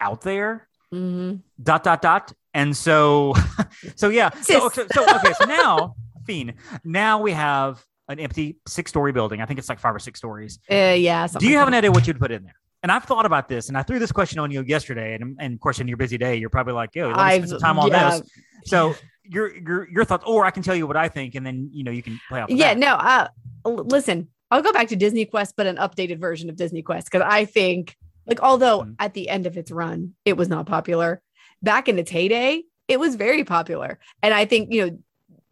[0.01, 0.69] out there.
[0.93, 1.43] Mhm.
[1.63, 2.33] Dot dot dot.
[2.55, 3.35] And so,
[3.97, 4.31] so yeah.
[4.41, 5.33] So, okay, so okay.
[5.39, 5.95] So now,
[6.27, 6.55] Fiend.
[6.85, 9.41] Now we have an empty six-story building.
[9.41, 10.59] I think it's like five or six stories.
[10.71, 11.27] Uh, yeah.
[11.27, 12.55] Do you like have an idea what you'd put in there?
[12.83, 15.55] And I've thought about this, and I threw this question on you yesterday, and, and
[15.55, 17.79] of course, in your busy day, you're probably like, "Yo, let me spend some time
[17.79, 18.31] on yeah, this."
[18.67, 18.95] So
[19.29, 21.85] your your your thoughts, or I can tell you what I think, and then you
[21.85, 22.51] know you can play off.
[22.51, 22.79] of yeah that.
[22.79, 23.29] no uh
[23.64, 27.21] listen I'll go back to Disney Quest, but an updated version of Disney Quest because
[27.23, 27.95] I think,
[28.27, 28.95] like, although Mhm.
[28.99, 31.21] at the end of its run, it was not popular.
[31.62, 34.99] Back in its heyday, it was very popular, and I think you know,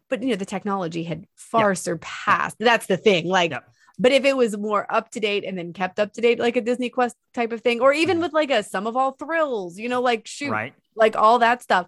[0.09, 2.55] but you know, the technology had far surpassed.
[2.59, 3.51] That's the thing, like.
[3.51, 3.69] Yep.
[3.99, 6.55] But if it was more up to date and then kept up to date, like
[6.55, 8.21] a Disney Quest type of thing, or even Mhm.
[8.21, 10.73] with like a Sum of All Thrills, you know, like shoot, Right.
[10.95, 11.87] like all that stuff,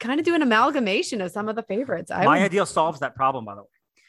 [0.00, 2.10] kind of do an amalgamation of some of the favorites.
[2.10, 3.68] I My would, ideal solves that problem, by the way.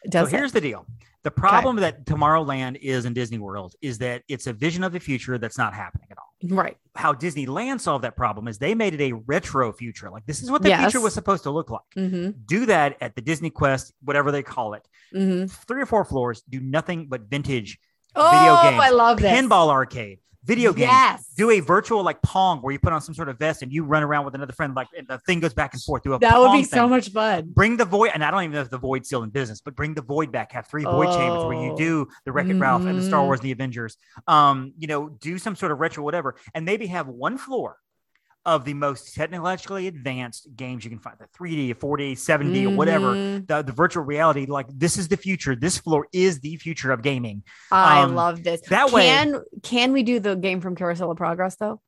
[0.10, 0.39] does so it?
[0.39, 0.86] here's the deal.
[1.23, 5.00] The problem that Tomorrowland is in Disney World is that it's a vision of the
[5.00, 6.56] future that's not happening at all.
[6.56, 6.78] right.
[6.95, 10.10] How Disneyland solved that problem is they made it a retro future.
[10.10, 10.82] Like this is what the Yes.
[10.84, 11.82] future was supposed to look like.
[11.97, 12.32] Mm-hmm.
[12.45, 14.88] Do that at the Disney Quest, whatever they call it.
[15.13, 15.47] Mm-hmm.
[15.67, 17.78] Three or four floors, do nothing but vintage
[18.15, 19.32] Oh, games, I love this.
[19.32, 20.89] pinball arcade, video games.
[20.89, 21.27] Yes.
[21.38, 23.83] Do a virtual like Pong where you put on some sort of vest and you
[23.83, 26.03] run around with another friend, like the thing goes back and forth.
[26.03, 27.49] Do a that would be so much fun.
[27.53, 29.75] Bring the void, and I don't even know if the void's still in business, but
[29.75, 30.53] bring the void back.
[30.53, 31.77] Have three void chambers where you Oh.
[31.77, 33.25] do the Wreck It Ralph and the Star Mhm.
[33.25, 33.97] Wars and the Avengers.
[34.27, 37.77] Um, you know, do some sort of retro whatever, and maybe have one floor
[38.47, 43.13] of the most technologically advanced games you can find the 3D, 4D, 7D, or whatever.
[43.13, 43.45] Mhm.
[43.45, 45.53] The, the virtual reality, like this is the future.
[45.55, 47.43] This floor is the future of gaming.
[47.71, 48.62] I Um, love this.
[48.69, 51.81] that way- can can we do the game from Carousel of Progress though?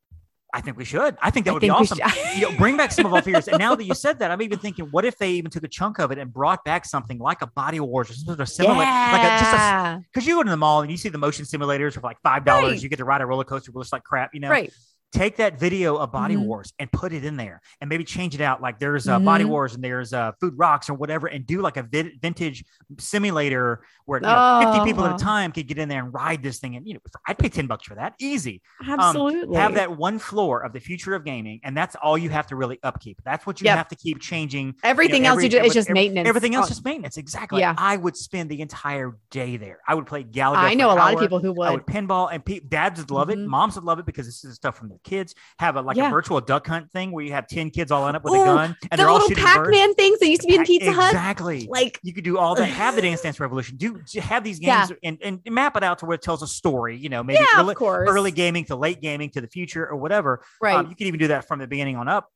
[0.53, 1.15] I think we should.
[1.21, 2.35] I think that I would be think we awesome.
[2.39, 3.47] you know, bring back some of our fears.
[3.47, 5.67] And now that you said that, I'm even thinking, what if they even took a
[5.67, 8.49] chunk of it and brought back something like a Body Wars or some sort of
[8.49, 11.45] similar, like a, just because you go to the mall and you see the motion
[11.45, 12.81] simulators for like five dollars, Right.
[12.83, 14.49] you get to ride a roller coaster, which looks like crap, you know.
[14.49, 14.73] right.
[15.11, 16.45] Take that video of Body Mhm.
[16.45, 18.61] Wars and put it in there, and maybe change it out.
[18.61, 19.49] Like there's uh, Body Mhm.
[19.49, 22.63] Wars and there's uh, Food Rocks or whatever, and do like a vid- vintage
[22.99, 25.15] simulator where you know, 50 people at Oh.
[25.15, 26.75] a time could get in there and ride this thing.
[26.75, 29.55] And you know, I'd pay ten bucks for that, easy Absolutely.
[29.57, 32.47] Um, have that one floor of the future of gaming, and that's all you have
[32.47, 33.19] to really upkeep.
[33.25, 33.77] That's what you Yep.
[33.77, 34.75] have to keep changing.
[34.83, 36.27] Everything you know, else you do is every- just every- maintenance.
[36.29, 37.17] Everything else Oh, is maintenance.
[37.17, 37.61] Exactly.
[37.61, 37.73] Yeah.
[37.77, 39.79] I would spend the entire day there.
[39.87, 40.57] I would play Galaga.
[40.57, 41.67] I know a an lot of people who would.
[41.67, 41.85] I would.
[41.87, 43.37] pinball, and pe- dads would love it.
[43.39, 43.47] Mhm.
[43.47, 45.35] Moms would love it because this is stuff from their kids.
[45.59, 46.07] Have a like Yeah.
[46.07, 48.41] a virtual duck hunt thing where you have ten kids all line up with Ooh,
[48.41, 49.53] a gun, and the they're all shooting birds.
[49.55, 51.07] Pac-Man things that used to be in Pizza Hut.
[51.11, 51.67] Exactly.
[51.69, 52.65] Like You could do all that.
[52.65, 53.77] Have the Dance Dance Revolution.
[53.77, 54.87] Do have these Yeah.
[54.87, 56.97] games and, and map it out to where it tells a story.
[56.97, 58.09] You know, maybe yeah, early, of course.
[58.09, 60.43] early gaming to late gaming to the future or whatever.
[60.61, 60.75] right.
[60.75, 62.27] Um, you could even do that from the beginning on up.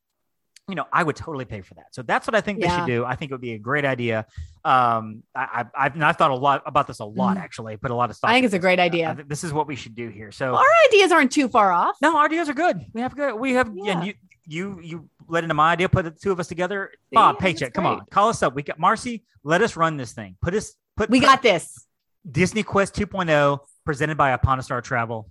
[0.68, 1.94] You know, I would totally pay for that.
[1.94, 3.04] So that's what I think they should do.
[3.04, 4.24] I think it would be a great idea.
[4.64, 7.40] Um, I, I, I've, I've thought a lot about this a lot Mhm.
[7.40, 7.76] actually.
[7.76, 8.30] Put a lot of stuff.
[8.30, 9.10] I think it's a great idea.
[9.18, 10.32] I this is what we should do here.
[10.32, 11.96] So Our ideas aren't too far off.
[12.00, 12.80] no, our ideas are good.
[12.94, 13.34] We have good.
[13.34, 13.70] We have.
[13.74, 13.98] Yeah.
[13.98, 14.14] And you,
[14.46, 15.86] you, you led into my idea.
[15.90, 16.92] Put the two of us together.
[17.12, 17.74] Bob, Yeah, paycheck.
[17.74, 18.54] Come on, call us up.
[18.54, 19.22] We got Marcy.
[19.42, 20.36] Let us run this thing.
[20.40, 20.74] Put us.
[20.96, 21.10] Put.
[21.10, 21.86] We put got this.
[22.30, 25.30] Disney Quest 2.0 presented by Upon a Star Travel.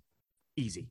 [0.55, 0.89] Easy,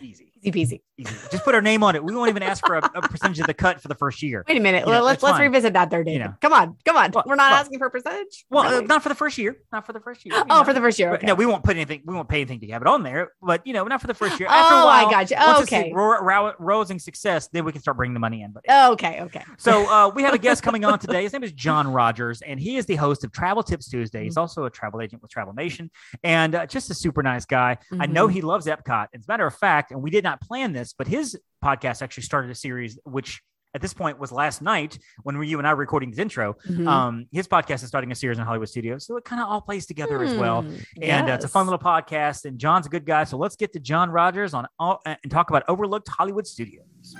[0.00, 0.29] easy.
[0.42, 0.80] Easy peasy.
[0.96, 1.14] Easy.
[1.30, 2.04] Just put our name on it.
[2.04, 4.44] We won't even ask for a, a percentage of the cut for the first year.
[4.48, 4.86] Wait a minute.
[4.86, 5.46] You know, let's let's fine.
[5.46, 6.26] revisit that there, David.
[6.26, 6.34] know.
[6.40, 7.10] Come on, come on.
[7.12, 8.44] Well, We're not well- asking for a percentage.
[8.50, 9.56] Well, uh, not for the first year.
[9.72, 10.34] Not for the first year.
[10.36, 10.64] oh, know.
[10.64, 11.14] for the first year.
[11.14, 11.26] Okay.
[11.26, 12.02] No, we won't put anything.
[12.04, 13.32] We won't pay anything to have it on there.
[13.42, 14.48] But you know, not for the first year.
[14.48, 15.36] After a oh, while, I got you.
[15.38, 15.92] it's okay.
[15.94, 18.52] ro- ro- rousing success, then we can start bringing the money in.
[18.52, 19.20] But okay.
[19.22, 19.42] Okay.
[19.58, 21.22] so uh, we have a guest coming on today.
[21.22, 24.20] His name is John Rogers, and he is the host of Travel Tips Tuesday.
[24.20, 24.24] Mm-hmm.
[24.24, 25.90] He's also a travel agent with Travel Nation,
[26.22, 27.78] and uh, just a super nice guy.
[27.98, 28.32] I know Mhm.
[28.32, 29.08] he loves Epcot.
[29.14, 32.24] As a matter of fact, and we did not plan this, but his podcast actually
[32.24, 33.42] started a series which.
[33.72, 36.56] At this point, was last night when we, you and I were recording this intro.
[36.68, 36.88] Mhm.
[36.88, 39.60] Um, his podcast is starting a series in Hollywood Studios, so it kind of all
[39.60, 40.62] plays together as well.
[40.62, 42.46] Hmm, And uh, it's a fun little podcast.
[42.46, 45.30] And John's a good guy, so let's get to John Rogers on all, uh, and
[45.30, 47.14] talk about overlooked Hollywood studios.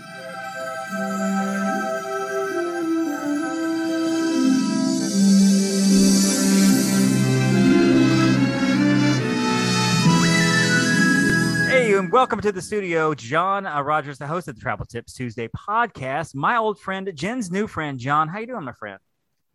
[11.91, 15.13] Hey, and welcome to the studio, John uh, Rogers, the host of the Travel Tips
[15.13, 16.37] Tuesday podcast.
[16.37, 18.29] My old friend, Jen's new friend, John.
[18.29, 19.01] How you doing, my friend?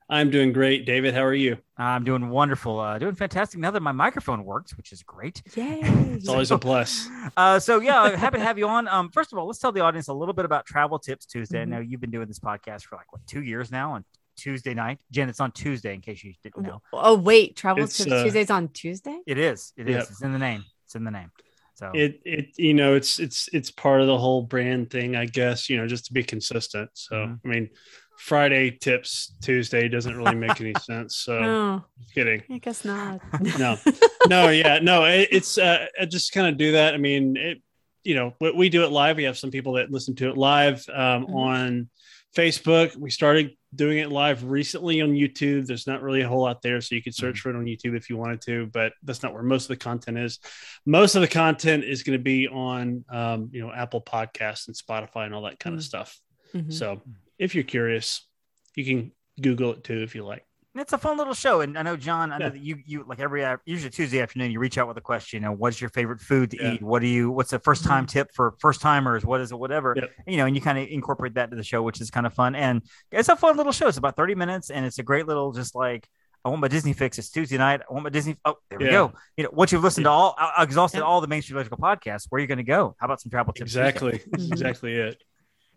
[0.09, 1.13] I'm doing great, David.
[1.13, 1.59] How are you?
[1.77, 3.61] I'm doing wonderful, uh, doing fantastic.
[3.61, 5.43] Now that my microphone works, which is great.
[5.55, 5.79] Yay.
[5.83, 7.07] It's always a plus.
[7.37, 8.89] Uh, so yeah, happy to have you on.
[8.89, 11.61] Um, first of all, let's tell the audience a little bit about Travel Tips Tuesday.
[11.61, 11.69] I Mhm.
[11.69, 14.03] know you've been doing this podcast for like what two years now on
[14.35, 14.99] Tuesday night.
[15.09, 16.81] Jen, it's on Tuesday in case you didn't know.
[16.91, 19.21] Oh wait, travel It's, tips uh, Tuesdays on Tuesday.
[19.25, 19.71] It is.
[19.77, 19.95] It is.
[19.95, 20.07] Yep.
[20.09, 20.65] It's in the name.
[20.83, 21.31] It's in the name.
[21.75, 25.25] So It it you know it's it's it's part of the whole brand thing, I
[25.25, 25.69] guess.
[25.69, 26.89] You know, just to be consistent.
[26.93, 27.39] So Mhm.
[27.43, 27.69] I mean,
[28.17, 31.17] Friday tips Tuesday doesn't really make any sense.
[31.17, 31.83] So Oh,
[32.13, 32.43] kidding.
[32.49, 33.19] I guess not.
[33.59, 33.77] No,
[34.27, 35.03] no, yeah, no.
[35.05, 36.93] It, it's uh, I just kind of do that.
[36.93, 37.61] I mean, it.
[38.07, 39.17] You know, we, we do it live.
[39.17, 41.35] We have some people that listen to it live um, Mhm.
[41.35, 41.89] on
[42.37, 42.95] Facebook.
[42.95, 45.65] We started doing it live recently on YouTube.
[45.67, 47.95] There's not really a whole lot there, so you could search for it on YouTube
[47.95, 50.39] if you wanted to, but that's not where most of the content is.
[50.85, 54.75] Most of the content is going to be on, um, you know, Apple Podcasts and
[54.75, 55.85] Spotify and all that kind of Mm.
[55.85, 56.19] stuff.
[56.53, 56.71] Mhm.
[56.73, 57.01] So
[57.37, 58.27] if you're curious,
[58.75, 59.11] you can
[59.41, 60.45] Google it too if you like.
[60.77, 62.33] It's a fun little show, and I know John.
[62.33, 62.49] I know Yeah.
[62.49, 65.41] that you you like every usually Tuesday afternoon you reach out with a question.
[65.41, 66.73] You know, what's your favorite food to Yeah.
[66.73, 66.81] eat?
[66.81, 67.31] What do you?
[67.31, 68.19] What's the first time mm-hmm.
[68.19, 69.25] tip for first timers?
[69.25, 69.59] What is it?
[69.59, 69.93] Whatever.
[69.95, 70.11] Yep.
[70.27, 72.33] You know, and you kind of incorporate that to the show, which is kind of
[72.33, 72.55] fun.
[72.55, 73.87] And it's a fun little show.
[73.87, 76.07] It's about thirty minutes, and it's a great little just like.
[76.43, 77.17] I want my Disney fix.
[77.17, 77.81] It's Tuesday night.
[77.89, 78.37] I want my Disney.
[78.45, 79.13] Oh, there we go.
[79.35, 81.05] You know, once you've listened to all, I I exhausted Yeah.
[81.05, 82.27] all the Main Street electrical podcasts.
[82.29, 82.95] Where are you going to go?
[82.99, 83.71] How about some travel tips?
[83.71, 84.21] Exactly.
[84.33, 85.23] Exactly it.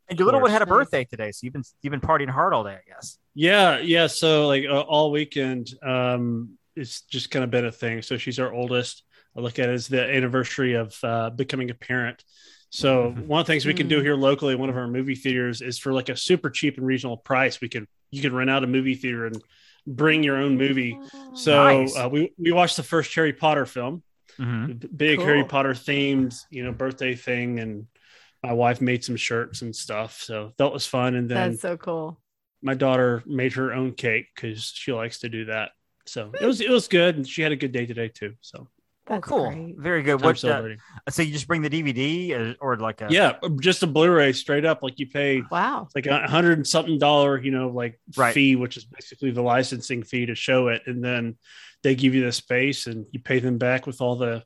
[0.09, 2.55] And your little one had a birthday today, so you've been you've been partying hard
[2.55, 3.19] all day, I guess.
[3.35, 4.07] Yeah, yeah.
[4.07, 8.03] So like uh, all weekend, um, it's just kind of been a thing.
[8.03, 9.05] So she's our oldest.
[9.37, 12.25] I look at it as the anniversary of uh, becoming a parent.
[12.71, 13.27] So Mhm.
[13.27, 14.03] one of the things we can do Mm.
[14.03, 17.17] here locally, one of our movie theaters, is for like a super cheap and regional
[17.17, 17.61] price.
[17.61, 19.43] We can you can rent out a movie theater and
[19.87, 20.99] bring your own movie.
[21.35, 21.97] So Nice.
[21.97, 24.03] uh, we we watched the first Harry Potter film,
[24.39, 24.87] Mm-hmm.
[24.97, 25.27] big Cool.
[25.27, 27.87] Harry Potter themed, you know, birthday thing, and
[28.43, 30.21] my wife made some shirts and stuff.
[30.23, 31.15] So that was fun.
[31.17, 32.21] And then That's so cool.
[32.63, 35.71] my daughter made her own cake because she likes to do that.
[36.07, 38.35] So it was it was good, and she had a good day today too.
[38.41, 38.67] So
[39.07, 39.51] That's cool.
[39.51, 39.75] great.
[39.77, 40.15] Very good.
[40.15, 40.37] I'm What?
[40.37, 40.79] Uh, celebrating.
[41.11, 44.65] so you just bring the DVD or, or like a yeah, just a Blu-ray straight
[44.65, 44.83] up.
[44.83, 45.89] Like you pay Wow.
[45.95, 48.33] like a hundred and something dollar, you know, like Right.
[48.33, 51.37] fee, which is basically the licensing fee to show it, and then
[51.83, 54.43] they give you the space, and you pay them back with all the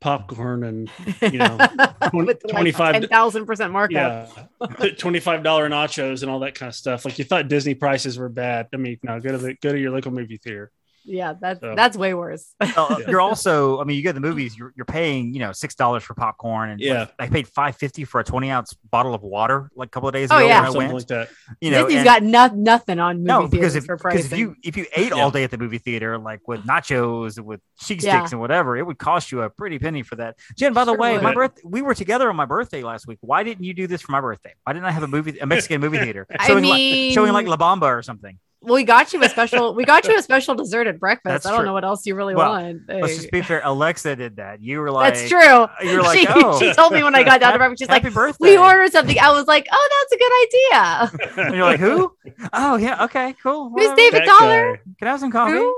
[0.00, 0.90] popcorn and
[1.22, 1.58] you know,
[2.12, 4.30] With 25 ten thousand percent markup.
[4.60, 7.04] yeah, twenty five dollar nachos and all that kind of stuff.
[7.04, 8.68] Like you thought Disney prices were bad.
[8.72, 10.72] I mean, no, go to the go to your local movie theater.
[11.04, 12.54] Yeah, that's So- that's way worse.
[12.76, 14.56] Well, You're also, I mean, you go to the movies.
[14.56, 17.06] You're, you're paying, you know, six dollars for popcorn, and Yeah.
[17.18, 20.12] I paid five fifty for a twenty ounce bottle of water like a couple of
[20.12, 20.60] days ago Oh, ago yeah.
[20.60, 20.94] when I Something went.
[20.94, 21.28] like that.
[21.60, 24.56] you know, Disney's and- got no, nothing on movie no, because if, because if you
[24.62, 25.22] if you ate Yeah.
[25.22, 28.18] all day at the movie theater, like with nachos, with cheese Yeah.
[28.20, 30.36] sticks and whatever, it would cost you a pretty penny for that.
[30.56, 31.22] Jen, by the Sure way, would.
[31.22, 33.18] my birth we were together on my birthday last week.
[33.22, 34.54] Why didn't you do this for my birthday?
[34.64, 37.32] Why didn't I have a movie a Mexican movie theater I showing mean, like showing
[37.32, 38.38] like La Bamba or something?
[38.62, 39.74] We got you a special.
[39.74, 41.24] We got you a special dessert at breakfast.
[41.32, 41.66] That's I don't true.
[41.66, 42.82] know what else you really Well, want.
[42.88, 43.62] Let's just be fair.
[43.64, 44.62] Alexa did that.
[44.62, 45.40] You were like, That's true.
[45.40, 47.80] Uh, you're like, she, oh, she told me when I got down to breakfast.
[47.80, 48.36] She's like, birthday.
[48.40, 52.12] "We ordered something." I was like, "Oh, that's a good idea." And you're like, who?
[52.52, 53.70] Oh yeah, okay, cool.
[53.70, 53.94] Who's.
[53.96, 54.76] David That Dollar?
[54.76, 55.52] guy, Can I have some coffee?
[55.52, 55.76] Who?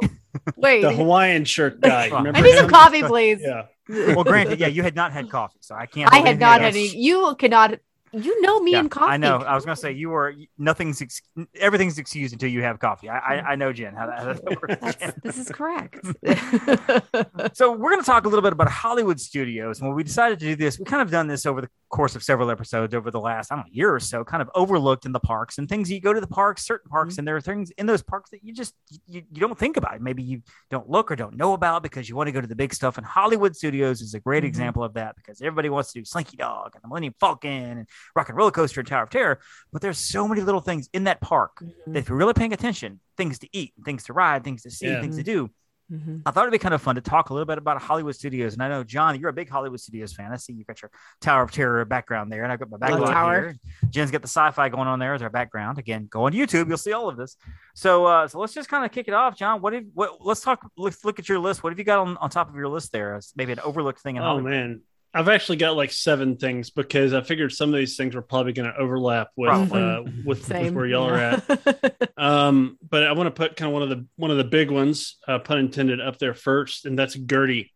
[0.56, 2.08] Wait, the Hawaiian shirt guy.
[2.08, 3.38] Well, Remember I need some coffee, please.
[3.40, 3.66] Yeah.
[3.88, 6.12] Well, granted, yeah, you had not had coffee, so I can't.
[6.12, 6.86] I had not had any.
[6.88, 7.78] You cannot.
[8.12, 9.12] You know me Yeah, and coffee.
[9.12, 9.36] I know.
[9.38, 11.22] I was gonna say you were nothing's ex-
[11.58, 13.08] everything's excused until you have coffee.
[13.08, 14.44] I I, I know Jen how that, how that
[15.02, 15.14] works.
[15.22, 15.98] This is correct.
[17.54, 19.78] So we're going to talk a little bit about Hollywood studios.
[19.80, 22.14] And when we decided to do this, we kind of done this over the course
[22.16, 25.04] of several episodes over the last, I don't know, year or so, kind of overlooked
[25.04, 27.40] in the parks and things you go to the parks, certain parks, and there are
[27.40, 28.74] things in those parks that you just
[29.06, 30.00] you, you don't think about.
[30.00, 32.56] Maybe you don't look or don't know about because you want to go to the
[32.56, 32.96] big stuff.
[32.96, 34.48] And Hollywood studios is a great Mhm.
[34.48, 37.88] example of that because everybody wants to do Slinky Dog and the Millennium Falcon and
[38.16, 39.40] Rock and Roller Coaster and Tower of Terror.
[39.72, 41.92] But there's so many little things in that park Mm-hmm.
[41.92, 44.88] that if you're really paying attention, things to eat, things to ride, things to see,
[44.88, 45.00] Yeah.
[45.00, 45.50] things to do.
[45.92, 46.22] Mhm.
[46.24, 48.54] I thought it'd be kind of fun to talk a little bit about Hollywood studios.
[48.54, 50.32] And I know, John, you're a big Hollywood studios fan.
[50.32, 52.80] I see you got your Tower of Terror background there, and I've got my Love
[52.80, 53.40] background Tower.
[53.42, 53.56] here.
[53.90, 55.78] Jen's got the sci-fi going on there as our background.
[55.78, 57.36] Again, go on YouTube, you'll see all of this.
[57.74, 59.60] So, uh, so let's just kind of kick it off, John.
[59.60, 60.24] What have what?
[60.24, 60.66] Let's talk.
[60.78, 61.62] Let's look at your list.
[61.62, 63.16] What have you got on, on top of your list there?
[63.16, 64.50] As maybe an overlooked thing in Oh Hollywood.
[64.50, 64.80] man,
[65.14, 68.52] I've actually got like seven things because I figured some of these things were probably
[68.54, 71.50] going to overlap with uh, with, with where y'all are at.
[71.50, 72.08] at.
[72.22, 74.70] Um, but I want to put kind of one of the one of the big
[74.70, 77.72] ones, uh, pun intended, up there first, and that's Gertie.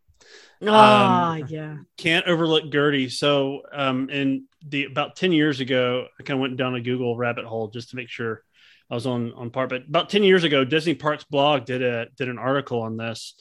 [0.64, 1.76] Ah, Um, yeah.
[1.98, 3.08] Can't overlook Gertie.
[3.08, 7.16] So, um, in the about ten years ago, I kind of went down a Google
[7.16, 8.42] rabbit hole just to make sure
[8.90, 9.68] I was on on part.
[9.68, 13.34] But about ten years ago, Disney Parks blog did a did an article on this.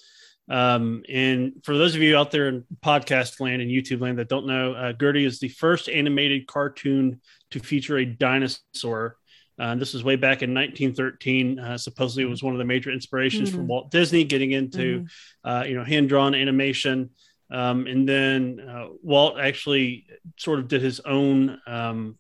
[0.48, 4.30] Um, and for those of you out there in podcast land and YouTube land that
[4.30, 7.20] don't know, uh, Gertie is the first animated cartoon
[7.52, 9.18] to feature a dinosaur.
[9.58, 11.60] Uh, this was way back in 1913.
[11.60, 13.68] Uh, supposedly, it was one of the major inspirations for Mhm.
[13.68, 15.06] Walt Disney getting into,
[15.44, 17.10] uh, you know, hand drawn animation.
[17.50, 22.18] Um, and then uh, Walt actually sort of did his own um,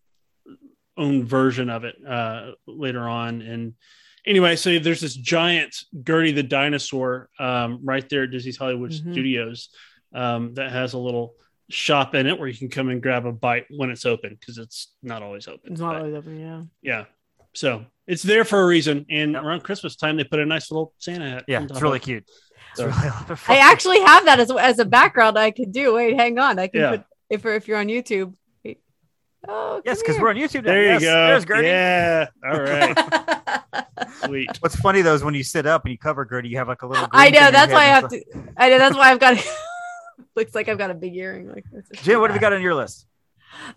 [0.97, 3.41] own version of it uh, later on.
[3.41, 3.73] And
[4.25, 9.11] anyway, so there's this giant Gertie the dinosaur um, right there at Disney's Hollywood Mhm.
[9.13, 9.69] Studios
[10.13, 11.35] um, that has a little
[11.69, 14.57] shop in it where you can come and grab a bite when it's open because
[14.57, 15.71] it's not always open.
[15.71, 16.61] It's not But, always open, yeah.
[16.81, 17.05] yeah.
[17.53, 19.05] So it's there for a reason.
[19.09, 19.43] And Yep.
[19.43, 21.45] around Christmas time, they put a nice little Santa hat.
[21.47, 22.23] Yeah, on it's really cute.
[22.71, 25.95] It's So- really I actually have that as, as a background I could do.
[25.95, 26.59] Wait, hang on.
[26.59, 26.89] I can Yeah.
[26.91, 28.33] put if if you're on YouTube.
[29.47, 29.53] Wait.
[29.53, 30.63] Oh, yes, because we're on YouTube.
[30.63, 30.71] Now.
[30.71, 31.27] There you Yes, go.
[31.27, 31.67] There's Gertie.
[31.67, 32.27] Yeah.
[32.43, 33.85] All right.
[34.25, 34.49] Sweet.
[34.59, 36.81] What's funny though is when you sit up and you cover Gertie, you have like
[36.81, 37.07] a little.
[37.11, 38.53] I know that's why I have and to.
[38.57, 39.37] I know that's why I've got.
[40.35, 41.87] Looks like I've got a big earring like this.
[42.03, 43.07] Jim, what have you got on your list?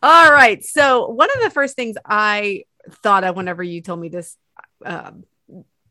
[0.03, 0.65] All right.
[0.65, 4.37] So one of the first things I thought of whenever you told me this,
[4.85, 5.25] um,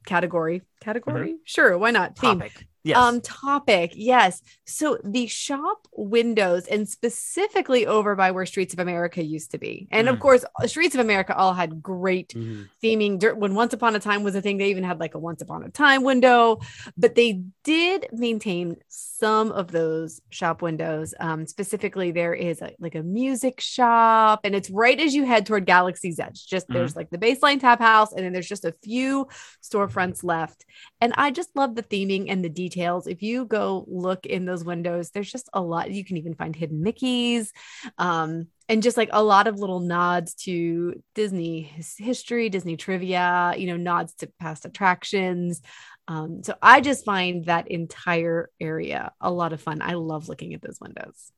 [0.05, 0.63] category.
[0.81, 1.37] Category?
[1.43, 2.17] Sure, why not?
[2.17, 2.43] Theme.
[2.87, 2.97] Yes.
[2.97, 3.91] Um, topic.
[3.95, 4.41] Yes.
[4.65, 9.87] So the shop windows, and specifically over by where Streets of America used to be,
[9.91, 10.19] and of Mm.
[10.19, 12.67] course, Streets of America all had great Mhm.
[12.83, 13.19] theming.
[13.19, 15.41] Dur- When Once Upon a Time was a thing, they even had like a Once
[15.41, 16.59] Upon a Time window,
[16.97, 21.13] but they did maintain some of those shop windows.
[21.19, 25.45] Um, specifically, there is a, like a music shop, and it's right as you head
[25.45, 26.45] toward Galaxy's Edge.
[26.47, 29.27] Just there's like the baseline tap house, and then there's just a few
[29.63, 30.65] storefronts left.
[31.01, 33.07] And I just love the theming and the details.
[33.07, 35.91] If you go look in those windows, there's just a lot.
[35.91, 37.49] You can even find hidden Mickeys.
[37.97, 43.67] Um, and just like a lot of little nods to Disney history, Disney trivia, you
[43.67, 45.61] know, nods to past attractions.
[46.07, 49.81] Um, so I just find that entire area a lot of fun.
[49.81, 51.31] I love looking at those windows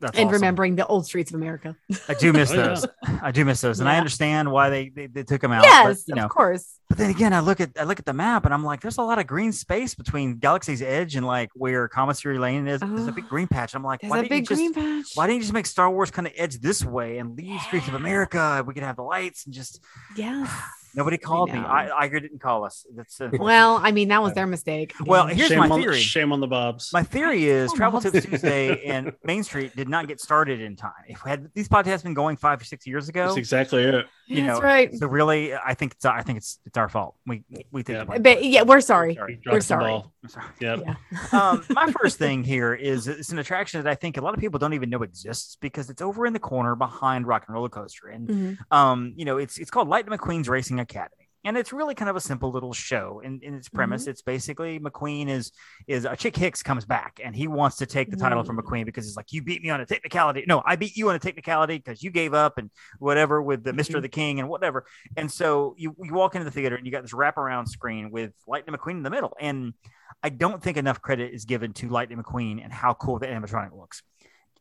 [0.00, 0.34] That's and awesome.
[0.34, 1.74] remembering the old streets of America.
[2.08, 2.66] I do miss Oh, yeah.
[2.68, 2.86] those.
[3.22, 5.64] I do miss those, and I understand why they, they, they took them out.
[5.64, 6.78] yes, but, you know, of course.
[6.88, 8.96] But then again, I look at I look at the map and I'm like, there's
[8.96, 12.80] a lot of green space between Galaxy's Edge and like where Commissary Lane is.
[12.80, 13.74] There's a big Oh, green patch.
[13.74, 15.06] I'm like, There's why a didn't you big just green patch.
[15.14, 17.88] why didn't you just make Star Wars kind of edge this way and leave Streets
[17.88, 18.64] of America?
[18.66, 19.80] We could have the lights and just
[20.16, 20.50] Yes.
[20.94, 21.58] Nobody called me.
[21.58, 21.66] know.
[21.66, 22.86] I Iger didn't call us.
[22.94, 24.94] That's uh, Well, I mean, that was their mistake.
[25.04, 26.00] Well, here's shame my on, theory.
[26.00, 26.90] Shame on the Bobs.
[26.92, 28.12] My theory is Oh, Travel Bob's.
[28.12, 30.92] Tips Tuesday and Main Street did not get started in time.
[31.08, 34.06] If we had these podcasts been going five or six years ago, That's exactly it.
[34.26, 34.94] you That's know, right.
[34.94, 37.14] so really, I think it's I think it's it's our fault.
[37.26, 38.04] We we think Yeah.
[38.16, 38.20] the.
[38.20, 39.12] But yeah, we're sorry.
[39.14, 39.84] You dropped We're sorry.
[39.84, 40.12] ball.
[40.22, 40.46] I'm sorry.
[40.60, 40.80] Yep.
[40.84, 40.94] Yeah.
[41.40, 44.40] um, my first thing here is it's an attraction that I think a lot of
[44.40, 47.68] people don't even know exists because it's over in the corner behind Rock and Roller
[47.68, 48.58] Coaster, and Mhm.
[48.70, 52.16] um, you know, it's it's called Lightning McQueen's Racing Academy, and it's really kind of
[52.16, 53.20] a simple little show.
[53.24, 55.52] In, in its premise, it's basically McQueen is
[55.86, 58.84] is uh, Chick Hicks comes back and he wants to take the title from McQueen
[58.84, 60.44] because he's like, you beat me on a technicality.
[60.46, 63.72] No, I beat you on a technicality because you gave up and whatever with the
[63.72, 64.02] Mister Mhm.
[64.02, 64.84] the King and whatever.
[65.16, 68.32] And so you you walk into the theater and you got this wraparound screen with
[68.46, 69.74] Lightning McQueen in the middle, and
[70.22, 73.76] I don't think enough credit is given to Lightning McQueen and how cool the animatronic
[73.76, 74.02] looks.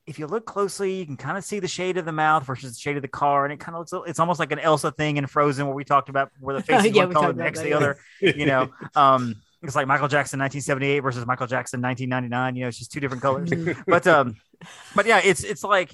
[0.07, 2.73] If you look closely, you can kind of see the shade of the mouth versus
[2.75, 4.09] the shade of the car, and it kind of looks.
[4.09, 6.85] It's almost like an Elsa thing in Frozen, where we talked about where the face
[6.85, 7.97] is Yeah, one color, next that, the other.
[8.21, 12.55] You know, um, it's like Michael Jackson 1978 versus Michael Jackson 1999.
[12.55, 13.49] You know, it's just two different colors.
[13.49, 13.83] Mhm.
[13.85, 14.35] but um,
[14.95, 15.93] but yeah, it's it's like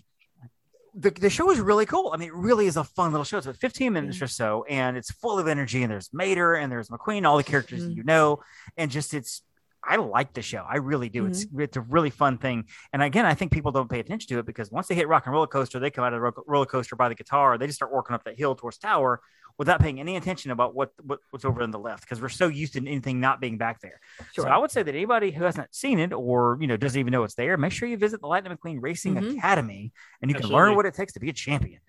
[0.93, 2.11] the, the show is really cool.
[2.13, 3.37] I mean, it really is a fun little show.
[3.37, 5.81] It's about 15 minutes or so, and it's full of energy.
[5.81, 7.95] And there's Mater and there's McQueen, all the characters Mhm.
[7.95, 8.43] you know,
[8.77, 9.41] and just it's.
[9.85, 10.65] I like the show.
[10.67, 11.25] I really do.
[11.25, 12.65] It's it's a really fun thing.
[12.93, 15.25] And again, I think people don't pay attention to it because once they hit Rock
[15.25, 17.57] and Roller Coaster, they come out of the ro- roller coaster by the guitar.
[17.57, 19.21] They just start working up that hill towards Tower
[19.57, 22.47] without paying any attention about what, what what's over on the left because we're so
[22.47, 23.99] used to anything not being back there.
[24.31, 24.45] Sure.
[24.45, 27.11] So I would say that anybody who hasn't seen it or you know doesn't even
[27.11, 29.37] know it's there, make sure you visit the Lightning McQueen Racing Mhm.
[29.37, 29.91] Academy
[30.21, 31.81] and you can learn what it takes to be a champion.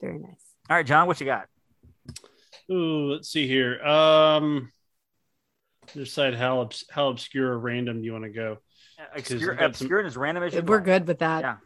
[0.00, 0.34] Very nice.
[0.68, 1.46] All right, John, what you got?
[2.70, 3.82] Ooh, let's see here.
[3.84, 4.72] Um,
[5.98, 8.58] decide how obs- how obscure or random do you want to go?
[9.16, 10.84] Obscure, we've got some- obscure and as random as you We're like.
[10.84, 11.58] good with that.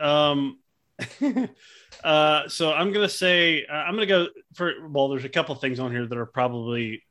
[0.00, 0.28] Yeah.
[0.28, 0.58] Um,
[2.04, 5.08] uh, so I'm gonna say uh, I'm gonna go for well.
[5.08, 7.02] There's a couple things on here that are probably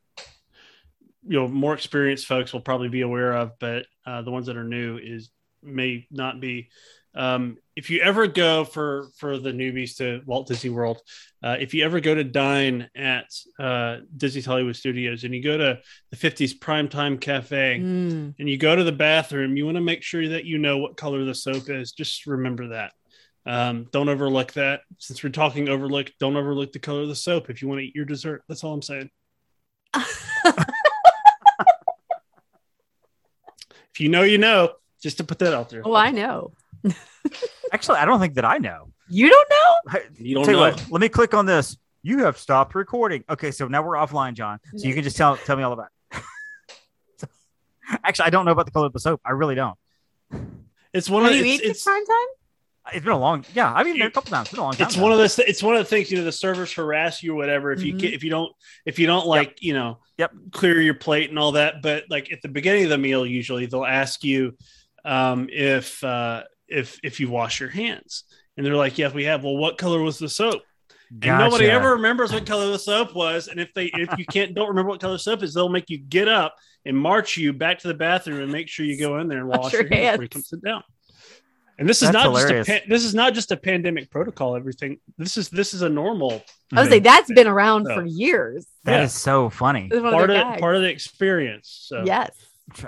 [1.28, 4.56] you know more experienced folks will probably be aware of, but uh, the ones that
[4.56, 5.30] are new is
[5.62, 6.68] may not be.
[7.14, 11.00] Um, if you ever go for for the newbies to Walt Disney World,
[11.44, 13.26] uh, if you ever go to dine at
[13.60, 15.78] uh, Disney's Hollywood Studios and you go to
[16.10, 18.34] the 50s Primetime Cafe, Mm.
[18.38, 20.96] and you go to the bathroom, you want to make sure that you know what
[20.96, 21.92] color the soap is.
[21.92, 22.92] Just remember that.
[23.44, 24.80] Um, don't overlook that.
[24.98, 27.84] Since we're talking overlook, don't overlook the color of the soap if you want to
[27.86, 28.42] eat your dessert.
[28.48, 29.10] That's all I'm saying.
[33.94, 34.72] If you know, you know.
[35.02, 35.82] Just to put that out there.
[35.84, 36.52] Oh, I know.
[37.76, 38.90] Actually, I don't think that I know.
[39.06, 40.00] You don't know?
[40.18, 40.70] You don't Tell you know.
[40.70, 41.76] what, let me click on this.
[42.02, 43.22] You have stopped recording.
[43.28, 44.58] Okay, so now we're offline, John.
[44.78, 46.22] So you can just tell tell me all about it.
[48.02, 49.20] Actually, I don't know about the color of the soap.
[49.26, 49.76] I really don't.
[50.94, 52.94] It's one Have of you the, eaten it's, prime time?
[52.94, 53.70] It's been a long, yeah.
[53.74, 54.46] I've eaten there a couple times.
[54.46, 54.86] It's been a long time.
[54.86, 57.32] it's one of those it's one of the things you know the servers harass you
[57.32, 57.98] or whatever if you Mhm.
[57.98, 58.50] get if you don't
[58.86, 60.32] if you don't like you know Yep.
[60.52, 63.66] clear your plate and all that but like at the beginning of the meal usually
[63.66, 64.56] they'll ask you
[65.04, 68.24] um if uh if if you wash your hands
[68.56, 70.62] and they're like yes we have well what color was the soap
[71.10, 74.54] and nobody ever remembers what color the soap was and if they if you can't
[74.54, 77.78] don't remember what color soap is they'll make you get up and march you back
[77.78, 79.94] to the bathroom and make sure you go in there and Wash wash your your
[79.94, 80.82] hands before you come sit down
[81.78, 82.66] and this is That's not hilarious.
[82.66, 84.56] just a pan- this is not just a pandemic protocol.
[84.56, 86.42] Everything this is this is a normal
[86.72, 87.04] I would say mm-hmm.
[87.04, 87.94] that's been around So.
[87.96, 88.66] for years.
[88.84, 89.04] That Yeah.
[89.04, 89.88] is so funny.
[89.92, 90.60] It's one of part of gags.
[90.60, 91.84] part of the experience.
[91.88, 92.30] So Yes.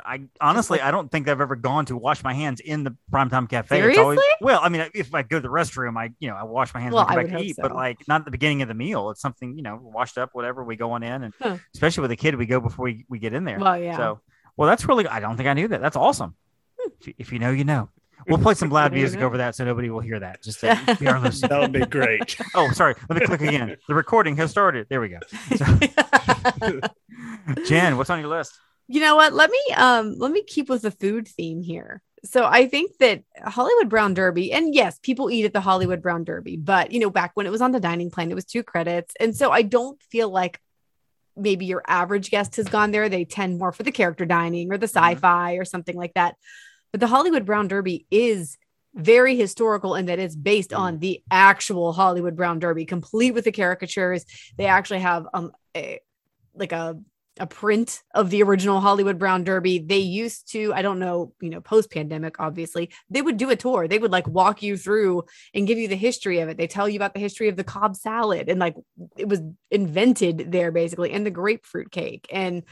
[0.04, 3.48] I honestly, I don't think I've ever gone to wash my hands in the primetime
[3.48, 3.78] cafe.
[3.80, 4.34] It's always, Seriously?
[4.40, 6.80] well, I mean, if I go to the restroom, I you know I wash my
[6.80, 8.32] hands Well, when I I come back to hope eat, but like not at the
[8.32, 9.10] beginning of the meal.
[9.10, 10.64] It's something you know washed up, whatever.
[10.64, 11.58] We go on in, and Huh.
[11.74, 13.58] especially with a kid, we go before we, we get in there.
[13.60, 13.96] Well, yeah.
[13.96, 14.20] So,
[14.56, 15.06] well, that's really.
[15.06, 15.80] I don't think I knew that.
[15.80, 16.34] That's awesome.
[16.78, 16.90] Hmm.
[17.00, 17.88] If, you, if you know, you know.
[18.26, 20.42] We'll play some loud music over that so nobody will hear that.
[20.42, 21.48] Just to be our listeners.
[21.48, 22.36] That would be great.
[22.56, 22.96] Oh, sorry.
[23.08, 23.76] Let me click again.
[23.86, 24.88] The recording has started.
[24.90, 25.20] There we go.
[27.64, 28.58] Jen, what's on your list?
[28.88, 29.32] You know what?
[29.34, 32.02] Let me um let me keep with the food theme here.
[32.24, 36.24] So I think that Hollywood Brown Derby, and yes, people eat at the Hollywood Brown
[36.24, 38.64] Derby, but you know, back when it was on the dining plan, it was two
[38.64, 39.14] credits.
[39.20, 40.60] And so I don't feel like
[41.36, 43.08] maybe your average guest has gone there.
[43.08, 44.96] They tend more for the character dining or the Mhm.
[44.96, 46.34] sci-fi or something like that.
[46.90, 48.58] But the Hollywood Brown Derby is
[48.94, 53.52] very historical in that it's based on the actual Hollywood Brown Derby, complete with the
[53.52, 54.24] caricatures.
[54.56, 56.00] They actually have um a
[56.54, 56.98] like a
[57.40, 59.78] a print of the original Hollywood Brown Derby.
[59.78, 63.56] They used to, I don't know, you know, post pandemic, obviously, they would do a
[63.56, 63.88] tour.
[63.88, 65.24] They would like walk you through
[65.54, 66.56] and give you the history of it.
[66.56, 68.76] They tell you about the history of the Cobb salad and like
[69.16, 72.26] it was invented there basically, and the grapefruit cake.
[72.32, 72.62] And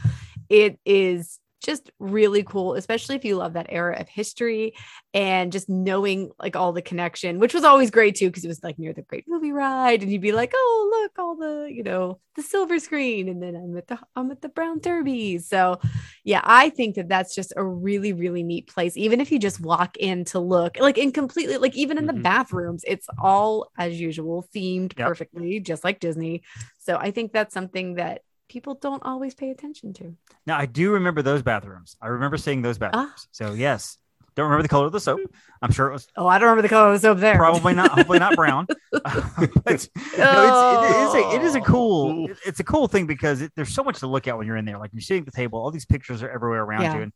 [0.48, 4.74] it is just really cool, especially if you love that era of history
[5.12, 8.62] and just knowing like all the connection, which was always great too, because it was
[8.62, 11.82] like near the great movie ride, and you'd be like, oh look, all the you
[11.82, 15.38] know the silver screen, and then I'm at the I'm at the Brown Derby.
[15.38, 15.80] So
[16.24, 18.96] yeah, I think that that's just a really really neat place.
[18.96, 22.12] Even if you just walk in to look, like in completely like even in the
[22.12, 22.22] Mhm.
[22.22, 25.06] bathrooms, it's all as usual themed Yep.
[25.08, 26.42] perfectly, just like Disney.
[26.78, 30.16] So I think that's something that people don't always pay attention to.
[30.46, 31.96] Now, I do remember those bathrooms.
[32.00, 32.90] I remember seeing those ah.
[32.90, 33.28] bathrooms.
[33.32, 33.98] So, yes.
[34.36, 35.20] Don't remember the color of the soap.
[35.62, 37.36] I'm sure it was Oh, I don't remember the color of the soap there.
[37.36, 38.66] probably not, hopefully not brown.
[38.92, 43.06] but no, it's, it, is a, it is a cool, it- it's a cool thing
[43.06, 44.76] because it, there's so much to look at when you're in there.
[44.76, 46.96] Like you're sitting at the table, all these pictures are everywhere around Yeah.
[46.96, 47.02] you.
[47.04, 47.12] And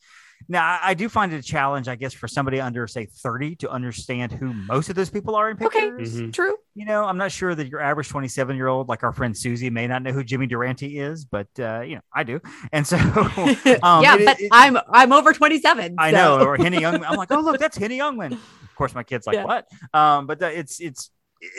[0.48, 3.56] now I, I do find it a challenge, I guess, for somebody under say 30
[3.56, 5.90] to understand who most of those people are in Okay.
[5.90, 6.20] pictures.
[6.20, 6.32] Mhm.
[6.32, 6.56] True.
[6.74, 9.70] You know, I'm not sure that your average 27 year old, like our friend Susie,
[9.70, 12.40] may not know who Jimmy Durante is, but uh, you know, I do.
[12.72, 12.96] And so,
[13.82, 15.96] um, yeah, it- but it- I'm I'm over 27.
[15.98, 17.04] I so- know, or Henny Youngman.
[17.06, 18.32] I'm like, oh look, that's Henny Youngman.
[18.32, 19.44] Of course, my kid's like, Yeah.
[19.44, 19.68] what?
[19.92, 21.10] Um, but uh, it's it's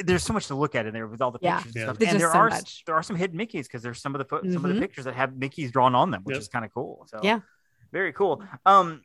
[0.04, 1.58] there's so much to look at in there with all the Yeah.
[1.58, 1.82] pictures Yeah.
[1.82, 1.98] and stuff.
[2.00, 2.84] There's and there so are much.
[2.86, 4.80] there are some hidden Mickey's because there's some of the fo- some of the Mhm.
[4.80, 6.42] pictures that have Mickey's drawn on them, which Yep.
[6.42, 7.06] is kind of cool.
[7.10, 7.40] So Yeah.
[7.92, 8.44] Very cool.
[8.66, 9.02] Um,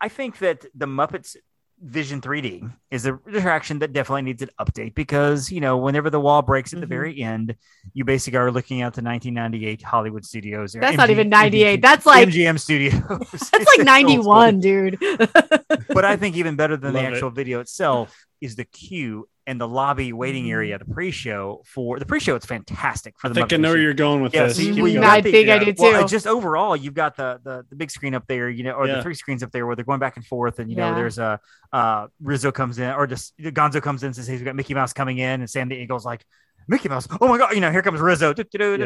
[0.00, 1.36] I think that the Muppets
[1.80, 6.18] Vision 3D is a attraction that definitely needs an update because you know whenever the
[6.18, 6.88] wall breaks at the Mhm.
[6.98, 7.54] very end,
[7.94, 10.74] you basically are looking at the 1998 Hollywood Studios.
[10.74, 11.80] or That's not even 98.
[11.80, 13.00] That's like MGM Studios.
[13.30, 14.98] that's It's like 91, dude.
[15.94, 17.14] but I think even better than the Love it.
[17.14, 22.06] actual video itself is the queue and the lobby waiting area, the pre-show for the
[22.06, 22.36] pre-show.
[22.36, 23.34] It's fantastic for I the.
[23.34, 24.56] think I know where you're going with Yeah, this.
[24.56, 24.98] so you- Keep going.
[24.98, 25.64] I got the- think I yeah.
[25.64, 25.82] do too.
[25.82, 28.86] Well, just overall, you've got the, the the big screen up there, you know, or
[28.86, 28.96] Yeah.
[28.96, 30.94] the three screens up there where they're going back and forth, and you know, Yeah.
[30.94, 31.40] there's a
[31.72, 34.92] uh, Rizzo comes in, or just Gonzo comes in and says we've got Mickey Mouse
[34.92, 36.24] coming in, and Sam the Eagle's like.
[36.70, 37.08] Mickey Mouse.
[37.18, 37.54] Oh my God!
[37.54, 38.34] You know, here comes Rizzo.
[38.34, 38.76] What do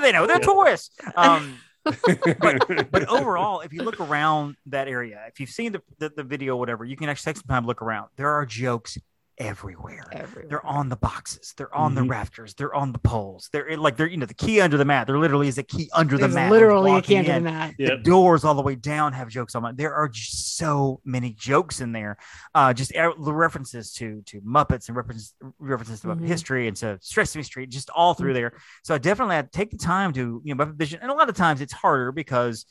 [0.00, 0.26] they know?
[0.26, 0.90] They're tourists.
[1.16, 6.22] Um, but overall, if you look around that area, if you've seen the, the, the
[6.24, 8.08] video, whatever, you can actually take some time to look around.
[8.16, 8.98] There are jokes
[9.40, 10.04] everywhere.
[10.12, 10.48] Everywhere.
[10.48, 11.54] They're on the boxes.
[11.56, 12.10] They're on the Mhm.
[12.10, 12.54] rafters.
[12.54, 13.48] They're on the poles.
[13.52, 15.06] They're like they're you know the key under the mat.
[15.08, 16.52] There literally is a key under There's the mat.
[16.52, 17.44] literally you're a can walking to the in.
[17.44, 17.74] mat.
[17.78, 18.02] The Yep.
[18.04, 19.76] doors all the way down have jokes on it.
[19.76, 22.18] There are just so many jokes in there.
[22.54, 26.26] Uh, just er- the references to to Muppets and references references to Muppet Mhm.
[26.28, 28.52] history and to Sesame Street, just all through there.
[28.84, 31.14] So I definitely had to take the time to you know Muppet Vision, and a
[31.14, 32.66] lot of times it's harder because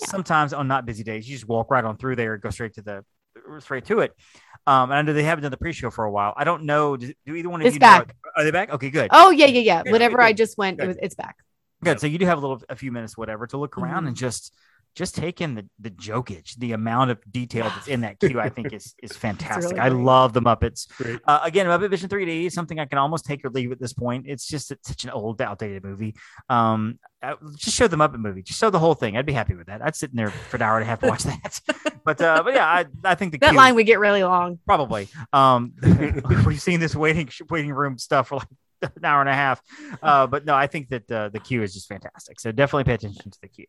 [0.00, 0.06] Yeah.
[0.08, 2.74] sometimes on not busy days you just walk right on through there, and go straight
[2.74, 3.04] to the
[3.58, 4.12] straight to it.
[4.66, 6.32] Um, and I know they haven't done the pre-show for a while.
[6.36, 6.96] I don't know.
[6.96, 8.08] Do, do either one of It's you back.
[8.08, 8.14] know?
[8.36, 8.70] Are they back?
[8.70, 9.08] Okay, good.
[9.12, 9.82] Oh yeah, yeah, yeah.
[9.82, 11.36] Good, Whatever good, I just went, it was, it's back.
[11.82, 12.00] Good.
[12.00, 14.08] So you do have a little, a few minutes, whatever, to look around Mhm.
[14.08, 14.54] and just,
[14.94, 18.40] just take in the the jokage, the amount of detail that's in that queue.
[18.40, 19.72] I think is is fantastic.
[19.72, 20.02] really I great.
[20.02, 20.88] love the Muppets.
[20.96, 21.20] Great.
[21.26, 23.92] Uh, again, Muppet Vision 3D is something I can almost take or leave at this
[23.92, 24.26] point.
[24.28, 26.14] It's just it's such an old, outdated movie.
[26.48, 28.42] Um, uh, just show the Muppet movie.
[28.42, 29.16] Just show the whole thing.
[29.16, 29.82] I'd be happy with that.
[29.82, 31.60] I'd sit in there for an hour and a half to watch that.
[32.04, 34.58] but uh, but yeah, I I think the That queue- line would get really long.
[34.66, 35.08] probably.
[35.32, 35.72] Um,
[36.46, 38.48] we've seen this waiting waiting room stuff for like
[38.82, 39.62] an hour and a half.
[40.02, 42.38] Uh, but no, I think that uh, the queue is just fantastic.
[42.38, 43.66] So definitely pay attention to the queue.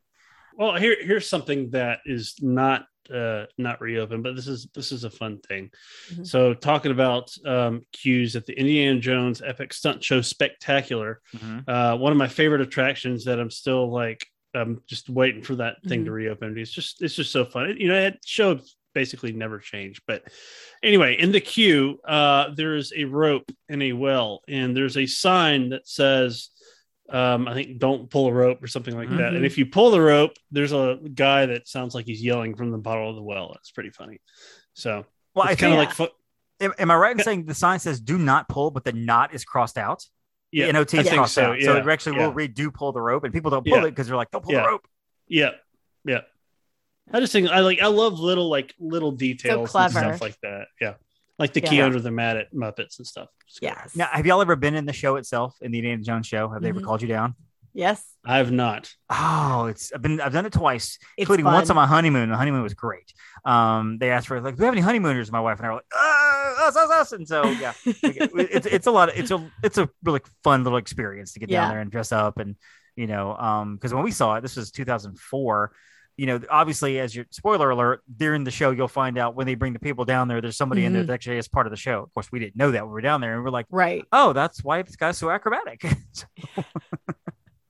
[0.58, 5.03] Well, here here's something that is not uh not reopened, but this is this is
[5.03, 5.70] a fun thing.
[6.12, 6.26] Mhm.
[6.26, 11.22] So talking about um cues at the Indiana Jones Epic Stunt Show Spectacular,
[11.68, 14.26] uh one of my favorite attractions that I'm still like
[14.56, 16.58] I'm just waiting for that thing to reopen.
[16.58, 17.70] It's just it's just so fun.
[17.72, 18.60] It- you know, that show
[18.93, 20.01] basically never changed.
[20.08, 20.24] But
[20.82, 25.06] anyway, in the queue, uh there is a rope in a well, and there's a
[25.06, 26.49] sign that says
[27.10, 29.34] Um, I think don't pull a rope or something like that.
[29.34, 29.36] Mhm.
[29.38, 32.72] And if you pull the rope, there's a guy that sounds like he's yelling from
[32.72, 33.53] the bottom of the well.
[33.60, 34.20] It's pretty funny.
[34.74, 37.45] So Well, I it's kind of think, like fu- am, am I right in saying
[37.45, 40.03] the sign says "Do not pull," but the knot is crossed out?
[40.51, 41.62] yeah, the NOT I is think crossed so, out.
[41.62, 42.26] So it actually yeah.
[42.28, 43.84] will read "Do pull the rope," and people don't pull Yeah.
[43.86, 44.62] it because they're like, "Don't pull Yeah.
[44.64, 44.88] the rope."
[45.28, 45.51] Yeah,
[46.06, 46.22] yeah.
[47.14, 50.68] I just think I like I love little like little details and stuff like that.
[50.82, 50.93] Yeah,
[51.39, 51.86] like the key Yeah.
[51.86, 53.29] under the mat at Muppets and stuff.
[53.47, 53.73] It's great.
[53.77, 53.95] Yes.
[53.95, 56.49] Now, have y'all ever been in the show itself in the Indiana Jones show?
[56.49, 56.86] Have they ever Mhm.
[56.86, 57.36] called you down?
[57.73, 58.05] Yes.
[58.25, 58.89] I have not.
[59.09, 62.29] Oh, it's I've been I've done it twice, It's including once on my honeymoon.
[62.29, 63.11] The honeymoon was great.
[63.43, 65.75] Um, they asked for like, "Do we have any honeymooners?" My wife and I were
[65.75, 69.09] like, uh, "Us, us, us!" And so yeah, it's it's a lot.
[69.09, 72.13] Of, it's a it's a really fun little experience to get down there and dress
[72.13, 72.55] up and
[72.95, 75.73] you know, um, because when we saw it, this was 2004.
[76.18, 79.55] You know, obviously, as your spoiler alert, during the show, you'll find out when they
[79.55, 81.07] bring the people down there, there's somebody in there Mhm.
[81.07, 82.03] that actually is part of the show.
[82.03, 84.05] Of course, we didn't know that when we were down there, and we're like, Right.
[84.13, 85.84] "Oh, that's why this guy's so acrobatic."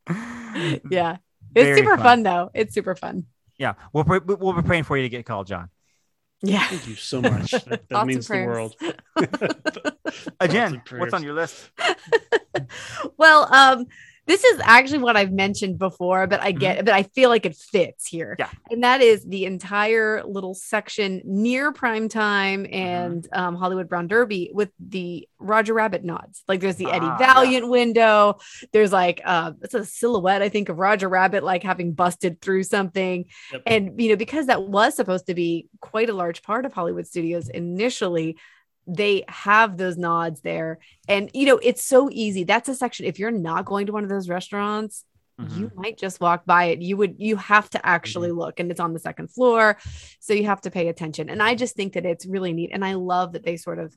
[0.89, 1.17] Yeah.
[1.55, 2.23] It's super fun.
[2.23, 2.51] though.
[2.53, 3.25] It's super fun.
[3.57, 5.69] Yeah, we'll pray, we'll be praying for you to get called, John.
[6.41, 6.65] Yeah.
[6.67, 7.51] Thank you so much.
[7.65, 8.75] That, that means the world.
[10.39, 11.71] Again, what's on your list?
[13.17, 13.85] well, um,
[14.27, 17.55] this is actually what I've mentioned before, but I get, but I feel like it
[17.55, 18.35] fits here.
[18.39, 18.55] Mm-hmm.
[18.55, 18.71] Yeah.
[18.73, 22.73] And that is the entire little section near prime time Mm-hmm.
[22.73, 26.43] and um, Hollywood Brown Derby with the Roger Rabbit nods.
[26.47, 27.33] Like there's the Eddie Ah, yeah.
[27.33, 28.39] Valiant window.
[28.71, 32.63] There's like, uh, it's a silhouette, I think, of Roger Rabbit, like having busted through
[32.63, 33.25] something.
[33.51, 33.61] Yep.
[33.65, 37.05] And, you know, because that was supposed to be quite a large part of Hollywood
[37.07, 38.37] studios initially,
[38.87, 40.79] they have those nods there.
[41.07, 42.43] And, you know, it's so easy.
[42.43, 43.05] That's a section.
[43.05, 45.03] If you're not going to one of those restaurants,
[45.49, 46.81] you might just walk by it.
[46.81, 49.77] You would, you have to actually look, and it's on the second floor.
[50.21, 51.29] So you have to pay attention.
[51.29, 52.69] And I just think that it's really neat.
[52.71, 53.93] And I love that they sort of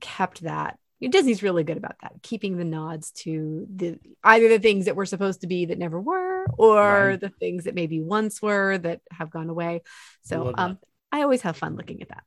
[0.00, 0.78] kept that.
[1.00, 5.06] Disney's really good about that, keeping the nods to the either the things that were
[5.06, 7.20] supposed to be that never were, or Right.
[7.20, 9.82] the things that maybe once were that have gone away.
[10.22, 10.60] So that.
[10.60, 10.78] um,
[11.10, 12.22] I always have fun looking at that.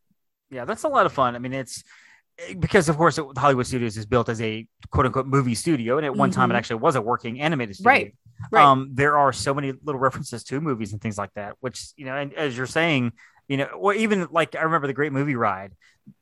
[0.52, 1.36] Yeah, that's a lot of fun.
[1.36, 1.84] I mean, it's
[2.60, 6.16] because, of course, Hollywood Studios is built as a quote unquote movie studio, and at
[6.16, 6.58] one time it Mhm.
[6.58, 7.91] actually was a working animated studio.
[7.91, 8.16] Right,
[8.52, 8.64] right.
[8.64, 12.06] Um, there are so many little references to movies and things like that, which you
[12.06, 13.14] know, and as you're saying,
[13.48, 15.74] you know, or even like I remember the Great Movie Ride,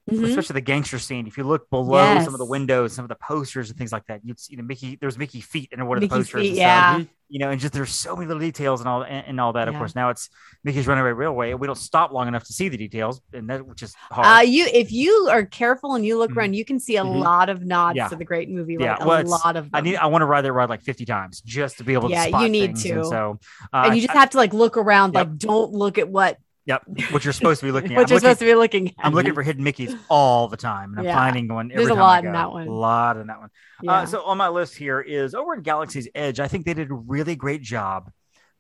[0.10, 0.24] Mhm.
[0.26, 1.28] especially the gangster scene.
[1.28, 4.06] If you look below some of the windows, some of the posters and things like
[4.08, 4.98] that, you'd see, you know, Mickey.
[5.00, 6.42] There's Mickey feet in one of the posters.
[6.42, 6.96] feet, and yeah.
[6.98, 7.08] stuff.
[7.32, 9.68] you know, and just there's so many little details and all and, and all that.
[9.68, 10.32] Of course, now it's
[10.64, 13.68] Mickey's Runaway Railway, and we don't stop long enough to see the details, and that
[13.68, 14.48] which is Uh, hard.
[14.48, 16.38] you if you are careful and you look Mhm.
[16.38, 17.20] around, you can see a Mhm.
[17.22, 18.08] lot of nods Yeah.
[18.08, 18.78] to the great movie.
[18.80, 19.70] Yeah, well, a lot of them.
[19.76, 19.98] I need.
[19.98, 22.16] I want to ride that ride like 50 times just to be able to.
[22.16, 22.84] Yeah, you need things.
[22.86, 22.94] to.
[22.94, 23.40] And so,
[23.72, 25.28] uh, and you just I- have to like look around, Yep.
[25.28, 26.40] like don't look at what
[26.70, 27.98] yep, what you're supposed to be looking at.
[27.98, 28.94] what I'm you're looking, supposed to be looking at.
[29.06, 31.16] I'm looking for hidden Mickeys all the time, and I'm Yeah.
[31.16, 32.68] finding one every There's a lot in that one.
[32.68, 33.50] A lot in that one.
[33.82, 33.92] Yeah.
[33.92, 36.40] Uh, so on my list here is over in Galaxy's Edge.
[36.40, 38.12] I think they did a really great job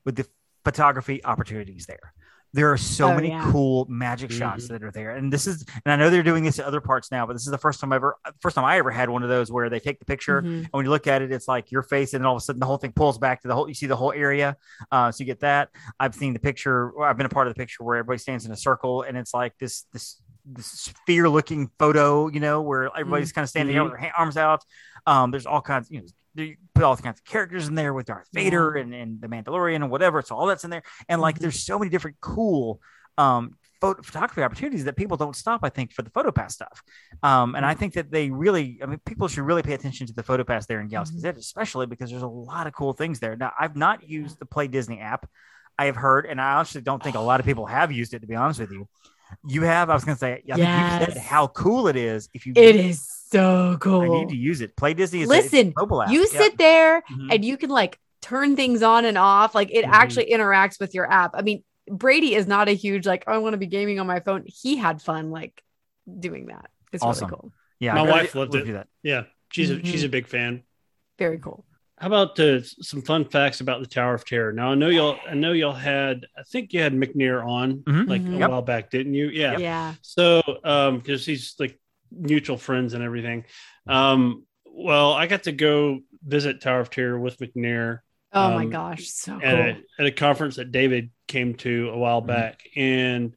[0.05, 0.25] with the
[0.65, 2.13] photography opportunities there.
[2.53, 3.47] There are so Oh, many yeah.
[3.51, 6.57] cool magic shots that are there, and this is, and I know they're doing this
[6.57, 8.77] at other parts now, but this is the first time I ever, first time I
[8.77, 10.61] ever had one of those where they take the picture, Mhm.
[10.63, 12.43] and when you look at it, it's like your face, and then all of a
[12.43, 13.67] sudden the whole thing pulls back to the whole.
[13.67, 14.57] You see the whole area,
[14.91, 15.69] uh, so you get that.
[15.99, 16.89] I've seen the picture.
[16.89, 19.15] Or I've been a part of the picture where everybody stands in a circle, and
[19.17, 20.19] it's like this this
[20.51, 24.37] this sphere looking photo, you know, where everybody's kind of standing out with their arms
[24.37, 24.63] out.
[25.05, 26.07] Um, there's all kinds, you know,
[26.43, 29.75] you put all kinds of characters in there with Darth Vader and, and the Mandalorian
[29.75, 30.21] and whatever.
[30.21, 31.39] So all that's in there, and like Mhm.
[31.39, 32.81] there's so many different cool
[33.17, 35.61] um photo, photography opportunities that people don't stop.
[35.63, 36.81] I think for the PhotoPass stuff,
[37.23, 40.13] um, and I think that they really, I mean, people should really pay attention to
[40.13, 43.35] the PhotoPass there in Galaxy's Edge, especially because there's a lot of cool things there.
[43.37, 45.29] Now, I've not used the Play Disney app.
[45.77, 48.19] I have heard, and I actually don't think a lot of people have used it.
[48.19, 48.87] To be honest with you,
[49.47, 49.89] you have.
[49.89, 52.27] I was going to say, I think you said how cool it is.
[52.33, 54.01] If you, It is so cool.
[54.01, 54.75] I need to use it.
[54.75, 56.11] Play Disney is a- it's a Listen, mobile app.
[56.11, 56.39] you Yeah.
[56.39, 57.33] sit there Mhm.
[57.33, 59.55] and you can like turn things on and off.
[59.55, 59.89] Like it Mhm.
[59.91, 61.31] actually interacts with your app.
[61.33, 64.07] I mean, Brady is not a huge like, oh, I want to be gaming on
[64.07, 64.43] my phone.
[64.45, 65.63] He had fun like
[66.19, 66.69] doing that.
[66.91, 67.27] It's Awesome.
[67.29, 67.53] really cool.
[67.79, 68.65] Yeah, My I gotta- wife loved we'll it.
[68.65, 68.87] do that.
[69.03, 70.63] Yeah, she's a, she's a big fan.
[71.17, 71.65] Very cool.
[71.97, 74.53] How about uh, some fun facts about the Tower of Terror?
[74.53, 75.17] Now I know y'all.
[75.29, 76.25] I know y'all had.
[76.37, 78.07] I think you had McNair on Mhm.
[78.07, 78.35] like Mhm.
[78.35, 78.49] a Yep.
[78.51, 79.27] while back, didn't you?
[79.29, 79.57] Yeah.
[79.57, 79.93] Yeah.
[80.01, 81.77] So, um, because he's like
[82.11, 83.45] mutual friends and everything.
[83.87, 87.99] Um, well, I got to go visit Tower of Terror with McNair
[88.31, 89.09] Oh my Um, gosh.
[89.09, 89.81] So at cool.
[89.99, 92.27] a at a conference that David came to a while Mhm.
[92.27, 93.35] back, and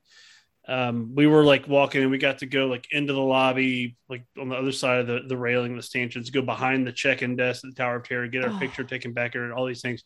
[0.69, 4.25] um, we were like walking, and we got to go like into the lobby, like
[4.39, 7.65] on the other side of the the railing, the stanchions, go behind the check-in desk
[7.65, 8.59] at the Tower of Terror, get our Oh.
[8.59, 10.05] picture taken back, and all these things.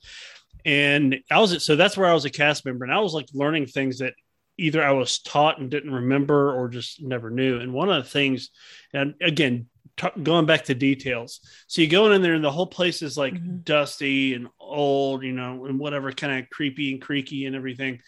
[0.64, 3.26] And I was so that's where I was a cast member, and I was like
[3.34, 4.14] learning things that
[4.58, 7.58] either I was taught and didn't remember, or just never knew.
[7.60, 8.50] And one of the things,
[8.92, 11.40] and again, t- going back to details.
[11.66, 13.64] So you go in there and the whole place is like Mhm.
[13.64, 18.00] dusty and old, you know, and whatever kind of creepy and creaky and everything.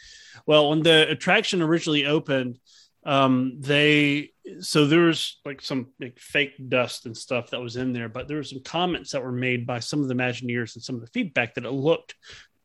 [0.47, 2.59] Well, when the attraction originally opened,
[3.05, 7.93] um, they so there was like some like fake dust and stuff that was in
[7.93, 10.83] there, but there were some comments that were made by some of the Imagineers and
[10.83, 12.15] some of the feedback that it looked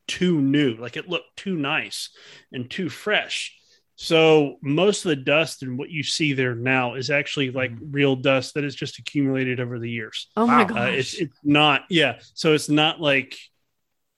[0.07, 2.09] too new, like it looked too nice
[2.51, 3.57] and too fresh.
[3.95, 8.15] So most of the dust and what you see there now is actually like real
[8.15, 10.29] dust that is just accumulated over the years.
[10.35, 10.65] Oh my Wow.
[10.65, 10.77] gosh.
[10.77, 12.19] Uh, it's it's not yeah.
[12.33, 13.37] So it's not like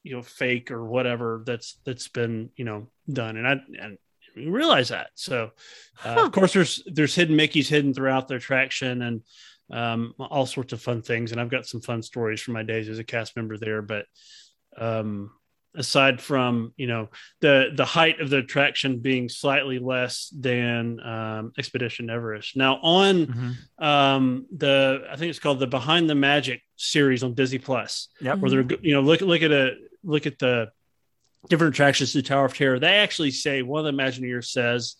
[0.03, 3.51] you know fake or whatever that's that's been you know done, and I
[3.81, 3.97] and
[4.35, 5.09] we realize that.
[5.15, 5.51] So
[6.03, 6.25] uh, Huh.
[6.25, 9.21] of course there's there's hidden Mickey's hidden throughout the attraction and
[9.71, 12.87] um, all sorts of fun things, and I've got some fun stories from my days
[12.87, 13.81] as a cast member there.
[13.81, 14.05] But
[14.77, 15.31] um,
[15.77, 17.09] aside from you know
[17.41, 23.25] the the height of the attraction being slightly less than um, Expedition Everest, now on
[23.27, 23.83] Mhm.
[23.83, 28.39] um the i think it's called the behind the magic series on disney plus Yep.
[28.39, 30.69] where they're you know look look at a look at the
[31.49, 34.95] different attractions to tower of terror they actually say one of the imagineers says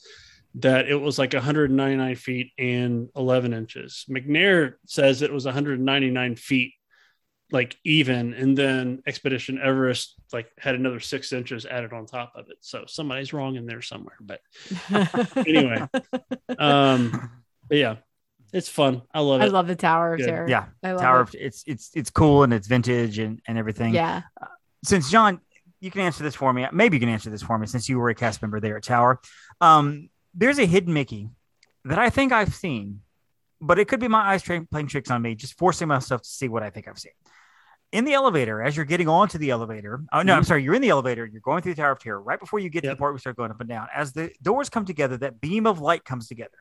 [0.56, 6.74] that it was like 199 feet and 11 inches mcnair says it was 199 feet
[7.52, 12.50] like even and then expedition everest like had another six inches added on top of
[12.50, 14.41] it so somebody's wrong in there somewhere but
[15.48, 15.88] anyway
[16.58, 17.30] um
[17.70, 17.96] but yeah
[18.52, 20.48] it's fun i love it I love the Tower of Terror.
[20.50, 20.66] Yeah.
[20.84, 21.22] I love Tower it.
[21.22, 23.93] of it's it's it's cool and it's vintage and and everything.
[23.93, 24.22] Yeah.
[24.84, 25.41] Since John,
[25.82, 26.66] you can answer this for me.
[26.72, 28.84] Maybe you can answer this for me since you were a cast member there at
[28.84, 29.20] Tower.
[29.62, 31.30] Um, there's a hidden Mickey
[31.86, 33.02] that I think I've seen,
[33.60, 36.30] but it could be my eyes tra- playing tricks on me, just forcing myself to
[36.30, 37.14] see what I think I've seen.
[37.92, 40.48] In the elevator, as you're getting onto the elevator, oh no, I'm mm-hmm.
[40.48, 42.22] sorry, you're in the elevator, you're going through the Tower of Terror.
[42.22, 44.12] Right before you get to the part where we start going up and down, as
[44.12, 46.58] the doors come together, that beam of light comes together.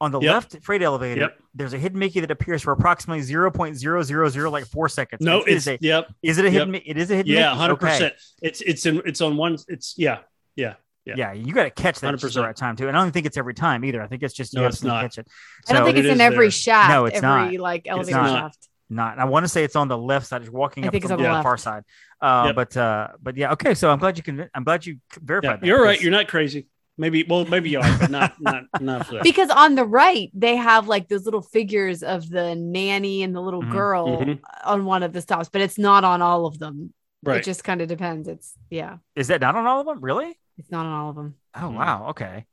[0.00, 0.32] On the Yep.
[0.34, 1.38] left freight elevator, Yep.
[1.54, 5.22] there's a hidden Mickey that appears for approximately 0.000 like four seconds.
[5.24, 6.70] no It is it's a- yep is it a hidden?
[6.72, 7.32] Mi- It is a hidden.
[7.32, 7.48] yeah Mickey?
[7.58, 7.86] 100 Okay.
[7.86, 10.18] percent it's it's in it's on one it's yeah
[10.54, 10.74] yeah
[11.06, 11.14] Yeah.
[11.16, 12.20] Yeah, you got to catch that 100%.
[12.20, 12.88] just the right time too.
[12.88, 14.02] And I don't think it's every time either.
[14.02, 15.02] I think it's just you No, have it's to not.
[15.02, 15.28] catch it.
[15.68, 16.50] I don't So- think it it's in every there.
[16.50, 16.90] shaft.
[16.90, 17.62] No, it's every not.
[17.62, 18.28] like elevator not.
[18.52, 18.68] shaft.
[18.88, 19.18] Not.
[19.18, 21.16] I want to say it's on the left side, just walking I up from the
[21.16, 21.82] the far side.
[22.20, 22.54] Uh, Yep.
[22.54, 23.74] But uh, but yeah, okay.
[23.74, 24.48] So I'm glad you can.
[24.54, 25.66] I'm glad you verified yeah that.
[25.66, 26.66] you're right you're not crazy
[26.98, 30.30] maybe well maybe you are but not not not for that Because on the right,
[30.32, 33.70] they have like those little figures of the nanny and the little Mhm.
[33.72, 34.40] girl Mhm.
[34.64, 36.94] on one of the stops, but it's not on all of them.
[37.22, 38.28] right It just kind of depends.
[38.28, 40.00] It's yeah, Is that not on all of them?
[40.00, 40.38] Really?
[40.58, 41.34] it's not on all of them.
[41.54, 41.74] Oh Mhm.
[41.74, 42.06] wow.
[42.10, 42.46] Okay.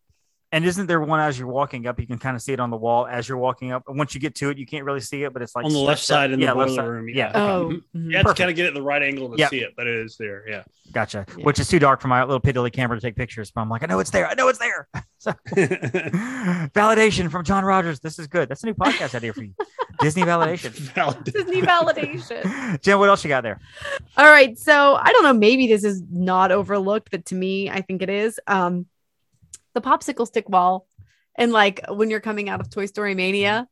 [0.53, 1.99] And isn't there one as you're walking up?
[1.99, 3.83] You can kind of see it on the wall as you're walking up.
[3.87, 5.73] And once you get to it, you can't really see it, but it's like on
[5.73, 6.23] the left stretched out.
[6.25, 7.31] side in the left boiler room Yeah.
[7.33, 9.49] yeah Oh, you have to kind of get it at the right angle to Yep.
[9.49, 11.25] see it but it is there yeah Gotcha.
[11.35, 11.43] Yeah.
[11.45, 13.49] Which is too dark for my little piddly camera to take pictures.
[13.49, 14.27] But I'm like, I know it's there.
[14.27, 14.87] I know it's there.
[15.17, 15.31] So
[16.75, 17.99] validation from John Rogers.
[18.01, 18.49] This is good.
[18.49, 19.53] That's a new podcast idea for you.
[20.01, 20.71] Disney validation.
[20.71, 22.81] Valid- Disney validation.
[22.81, 23.59] Jen, what else you got there?
[24.17, 24.57] All right.
[24.57, 25.33] So I don't know.
[25.33, 28.39] Maybe this is not overlooked, but to me, I think it is.
[28.47, 28.85] Um,
[29.74, 30.88] the popsicle stick wall,
[31.36, 33.67] and like when you're coming out of Toy Story Mania,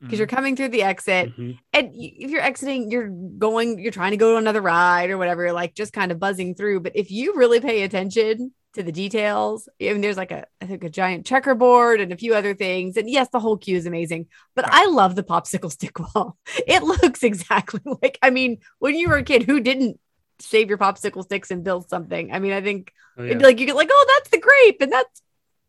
[0.00, 1.58] because you're coming through the exit, Mhm.
[1.72, 5.44] and if you're exiting, you're going, you're trying to go to another ride or whatever,
[5.44, 6.80] you're like just kind of buzzing through.
[6.80, 10.66] But if you really pay attention to the details, I mean, there's like a, I
[10.66, 12.96] think a giant checkerboard and a few other things.
[12.96, 14.26] And yes, the whole queue is amazing,
[14.56, 16.36] but I love the popsicle stick wall.
[16.66, 20.00] It looks exactly like, I mean, when you were a kid, who didn't
[20.40, 22.32] save your popsicle sticks and build something?
[22.32, 23.36] I mean, I think Oh, yeah.
[23.38, 25.22] like you get like, oh, that's the grape and that's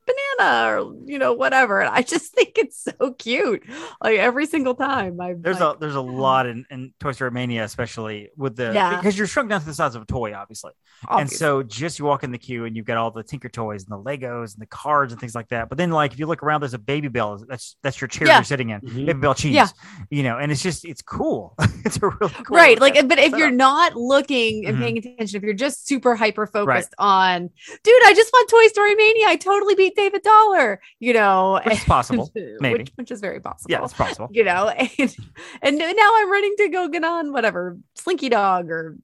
[0.05, 3.63] banana or you know whatever and i just think it's so cute
[4.01, 7.63] like every single time i There's a there's a lot in, in Toy Story Mania,
[7.63, 8.95] especially with the Yeah.
[8.97, 10.71] because you're shrunk down to the size of a toy, obviously.
[11.09, 13.83] And so just you walk in the queue and you've got all the Tinker toys
[13.83, 15.67] and the Legos and the cards and things like that.
[15.69, 17.45] But then like if you look around, there's a Babybel.
[17.47, 18.37] That's that's your chair Yeah.
[18.37, 18.81] you're sitting in.
[18.81, 19.07] Mhm.
[19.09, 19.53] Babybel cheese.
[19.55, 19.67] Yeah.
[20.09, 21.55] You know, and it's just it's cool.
[21.85, 23.53] it's a really cool right like but if you're setup.
[23.55, 24.81] not looking and Mhm.
[24.81, 27.49] paying attention if you're just super hyper focused on
[27.83, 31.77] dude i just want toy story mania i totally beat david dollar you know which
[31.79, 32.31] is possible.
[32.59, 32.79] maybe.
[32.79, 34.29] which, which is very possible Yeah, it's possible.
[34.31, 34.67] you know
[34.99, 35.15] and
[35.61, 38.97] and now i'm running to go get on whatever slinky dog or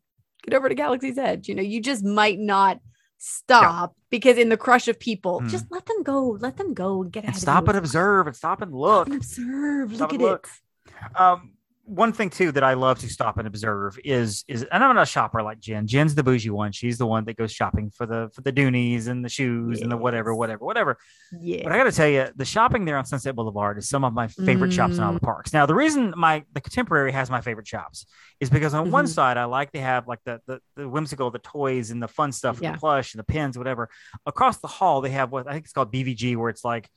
[0.43, 2.79] get over to galaxy's edge you know you just might not
[3.17, 5.49] stop because in the crush of people Mhm.
[5.49, 8.35] just let them go let them go and get And out stop and observe and
[8.35, 9.07] stop and look.
[9.07, 10.47] and observe Stop look at look.
[10.47, 11.51] it Um,
[11.89, 15.01] one thing too that I love to stop and observe is is and I'm not
[15.01, 15.87] a shopper like Jen.
[15.87, 16.71] Jen's the bougie one.
[16.71, 19.91] She's the one that goes shopping for the for the doonies and the shoes and
[19.91, 20.97] the whatever, whatever, whatever.
[21.41, 24.03] yeah But I got to tell you, the shopping there on Sunset Boulevard is some
[24.03, 25.51] of my favorite shops in all the parks.
[25.51, 28.05] Now, the reason my the Contemporary has my favorite shops
[28.39, 29.09] is because on one Mhm.
[29.09, 32.31] side I like to have like the the, the whimsical, the toys and the fun
[32.31, 32.73] stuff, Yeah.
[32.73, 33.89] the plush and the pins, whatever.
[34.25, 36.87] Across the hall they have what I think it's called BVG, where it's like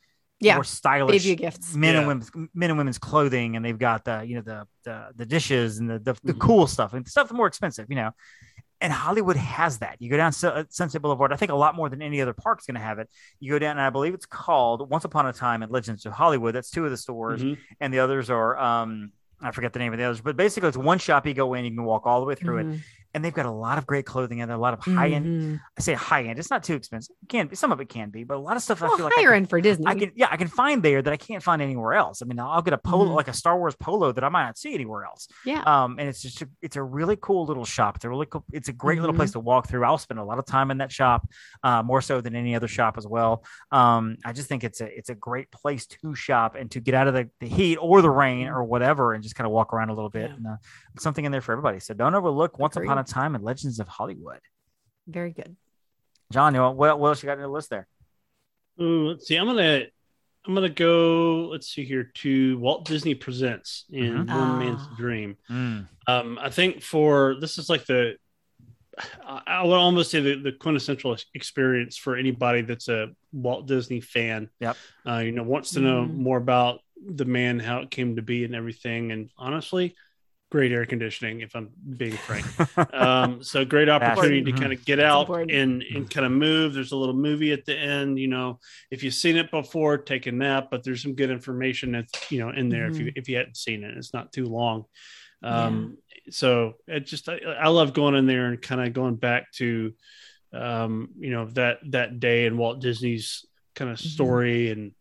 [0.43, 1.75] Yeah, more stylish Baby gifts.
[1.75, 2.01] men Yeah.
[2.01, 5.27] and women's men and women's clothing, and they've got the you know the the, the
[5.27, 6.41] dishes and the the, the Mhm.
[6.41, 8.11] cool stuff and stuff more expensive, you know.
[8.81, 10.03] And Hollywood has that.
[10.03, 11.33] You go down Su- uh, Sunset Boulevard.
[11.33, 13.09] I think a lot more than any other park is going to have it.
[13.39, 16.13] You go down, and I believe it's called Once Upon a Time at Legends of
[16.13, 16.53] Hollywood.
[16.57, 17.59] That's two of the stores, Mhm.
[17.81, 20.77] and the others are um, I forget the name of the others, but basically it's
[20.77, 21.27] one shop.
[21.27, 22.81] You go in, you can walk all the way through it, Mhm.
[23.15, 25.27] And they've got a lot of great clothing and a lot of high end.
[25.27, 25.61] Mhm.
[25.79, 26.39] I say high end.
[26.39, 27.15] It's not too expensive.
[27.23, 27.57] It can be.
[27.57, 29.21] Some of it can be, but a lot of stuff I Well, feel like I
[29.21, 29.87] higher can- end for Disney.
[29.87, 32.23] I can yeah, I can find there that I can't find anywhere else.
[32.23, 33.15] I mean, I'll get a polo Mhm.
[33.15, 35.29] like a Star Wars polo that I might not see anywhere else.
[35.45, 35.63] yeah.
[35.67, 37.97] Um, and it's just a, it's a really cool little shop.
[37.97, 38.45] It's a really cool.
[38.53, 39.19] It's a great little Mhm.
[39.19, 39.85] place to walk through.
[39.85, 41.27] I'll spend a lot of time in that shop,
[41.63, 43.45] uh, more so than any other shop as well.
[43.71, 46.95] Um, I just think it's a it's a great place to shop and to get
[46.95, 49.73] out of the, the heat or the rain or whatever and just kind of walk
[49.73, 50.31] around a little bit.
[50.31, 50.37] Yeah.
[50.37, 50.57] And uh,
[50.99, 51.81] something in there for everybody.
[51.81, 53.15] So don't overlook Once Upon a Agreed.
[53.15, 54.41] Time and Legends of Hollywood.
[55.07, 55.57] Very good.
[56.33, 57.87] John, you know, what what else you got on your list there?
[58.81, 59.37] Ooh, let's see.
[59.37, 59.85] I'm gonna
[60.47, 61.49] I'm gonna go.
[61.53, 64.29] Let's see here to Walt Disney Presents in Mhm.
[64.29, 64.95] One Man's Ah.
[64.97, 65.37] Dream.
[65.51, 65.89] Mm.
[66.07, 68.17] Um, I think for this is like the
[69.25, 74.01] I I would almost say the, the quintessential experience for anybody that's a Walt Disney
[74.01, 74.49] fan.
[74.61, 74.77] Yep.
[75.07, 76.15] Uh, you know, wants to know Mhm.
[76.15, 79.11] more about the man, how it came to be, and everything.
[79.13, 79.95] And honestly,
[80.53, 81.41] great air conditioning.
[81.41, 82.45] If I'm being frank,
[82.93, 86.75] um, so great opportunity to kind of get out and and kind of move.
[86.75, 88.19] There's a little movie at the end.
[88.19, 88.59] You know,
[88.91, 90.69] if you've seen it before, take a nap.
[90.71, 93.57] But there's some good information that's you know in there if you if you hadn't
[93.57, 93.97] seen it.
[93.97, 94.85] It's not too long.
[95.43, 95.97] Um,
[96.31, 99.93] So it just I, I love going in there and kind of going back to
[100.53, 103.45] um, you know that that day and Walt Disney's
[103.75, 104.05] kind of Mhm.
[104.15, 104.93] story and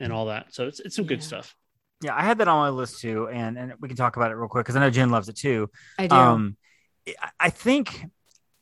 [0.00, 0.54] and all that.
[0.54, 1.54] So it's it's some good stuff.
[2.02, 4.34] Yeah, I had that on my list too, and and we can talk about it
[4.34, 5.68] real quick because I know Jen loves it too.
[5.98, 6.14] I do.
[6.14, 6.56] Um,
[7.08, 8.04] I- I think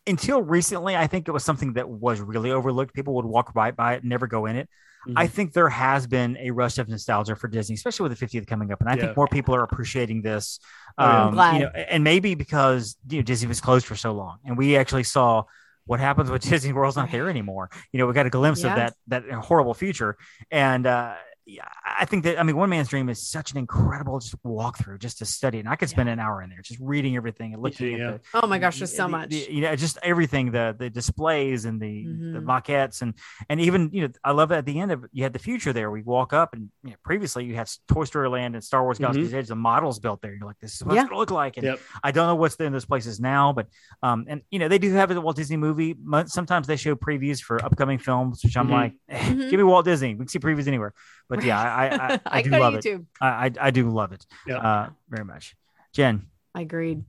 [0.06, 2.94] until recently, I think it was something that was really overlooked.
[2.94, 4.68] People would walk right by it, never go in it.
[5.14, 5.30] I Mhm.
[5.30, 8.72] think there has been a rush of nostalgia for Disney, especially with the 50th coming
[8.72, 9.00] up, and I Yeah.
[9.02, 10.58] think more people are appreciating this.
[10.98, 11.24] Oh, yeah.
[11.26, 11.54] Um, Glad.
[11.54, 14.76] you know, and maybe because you know Disney was closed for so long, and we
[14.76, 15.44] actually saw
[15.84, 17.70] what happens when Disney World's not there anymore.
[17.92, 20.16] You know, we got a glimpse of that that horrible future,
[20.50, 21.14] and uh,
[21.48, 24.98] yeah, I think that I mean, One Man's Dream is such an incredible just walkthrough,
[24.98, 27.62] just to study, and I could spend an hour in there just reading everything and
[27.62, 28.10] Me looking too, at yeah.
[28.12, 29.30] the oh my gosh, there's so the- much.
[29.30, 32.44] the- you know, just everything the the displays and the the Mhm.
[32.44, 33.14] maquettes and
[33.48, 35.90] and even you know, I love at the end of you had the future there.
[35.90, 38.98] We walk up and you know, previously you had Toy Story Land and Star Wars
[38.98, 39.46] Galaxy's Edge.
[39.48, 40.34] The models built there.
[40.34, 41.02] You're like, this is what Yeah.
[41.02, 41.56] it's gonna look like.
[41.58, 41.80] And Yep.
[42.02, 43.68] I don't know what's in those places now, but
[44.02, 45.96] um, and you know, they do have a at Walt Disney movie.
[46.26, 48.70] Sometimes they show previews for upcoming films, which I'm Mhm.
[48.70, 50.14] like, eh, give me Walt Disney.
[50.14, 50.92] We can see previews anywhere.
[51.28, 52.84] But yeah, I I, I, I do go to love it.
[52.84, 53.06] YouTube.
[53.20, 54.26] I, I I do love it.
[54.46, 54.58] Yeah.
[54.58, 55.56] Uh, very much.
[55.92, 56.26] Jen.
[56.54, 57.04] I agreed.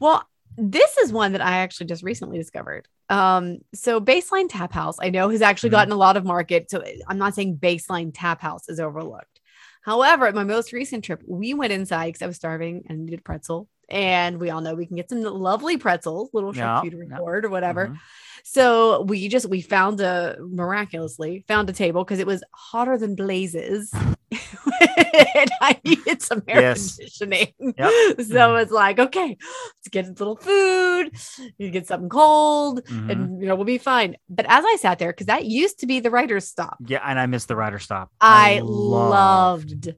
[0.00, 0.26] Well,
[0.56, 2.88] this is one that I actually just recently discovered.
[3.08, 5.72] Um, so Baseline Tap House, I know has actually Mhm.
[5.72, 6.70] gotten a lot of market.
[6.70, 9.40] So I'm not saying Baseline Tap House is overlooked.
[9.82, 13.24] However, at my most recent trip, we went inside because I was starving and needed
[13.24, 13.68] pretzel.
[13.88, 17.18] And we all know we can get some lovely pretzels, little Yeah, charcuterie yeah.
[17.18, 17.88] board or whatever.
[17.88, 17.98] Mhm.
[18.44, 23.14] So we just we found a miraculously found a table because it was hotter than
[23.14, 23.92] blazes.
[24.32, 26.96] and I needed some air Yes.
[26.96, 27.48] conditioning.
[27.78, 27.92] Yep.
[28.26, 31.10] So it's like, okay, let's get a little food,
[31.58, 33.10] you get something cold, Mhm.
[33.12, 34.16] and you know, we'll be fine.
[34.30, 37.18] But as I sat there, because that used to be the writer's stop, Yeah, and
[37.20, 38.10] I missed the writer's stop.
[38.20, 39.94] I, loved- loved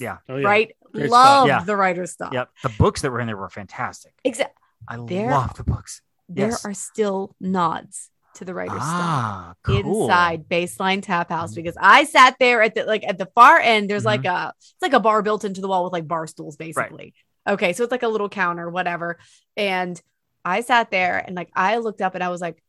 [0.00, 0.18] Yeah.
[0.28, 0.46] Oh, yeah.
[0.48, 0.70] right.
[0.92, 1.10] Great.
[1.10, 1.64] Loved Yeah.
[1.64, 2.32] the writer's stuff.
[2.32, 2.50] Yep.
[2.62, 4.14] The books that were in there were fantastic.
[4.24, 4.54] Exactly.
[4.88, 6.02] I There- love the books.
[6.28, 6.64] There Yes.
[6.64, 8.78] are still nods to the writer's.
[8.80, 10.04] Ah, cool.
[10.04, 11.56] inside baseline tap house Mhm.
[11.56, 13.90] because I sat there at the like at the far end.
[13.90, 14.06] There's Mhm.
[14.06, 17.14] like a it's like a bar built into the wall with like bar stools, basically.
[17.48, 19.18] Okay, so it's like a little counter, whatever.
[19.56, 20.00] And
[20.44, 22.62] I sat there and like I looked up and I was like,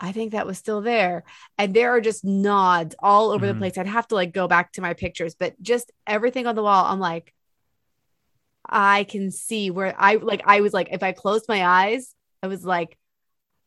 [0.00, 1.24] I think that was still there.
[1.58, 3.48] And there are just nods all over Mhm.
[3.48, 3.78] the place.
[3.78, 6.86] I'd have to like go back to my pictures, but just everything on the wall,
[6.86, 7.34] I'm like,
[8.72, 12.46] I can see where I like I was like, if I closed my eyes, I
[12.46, 12.96] was like,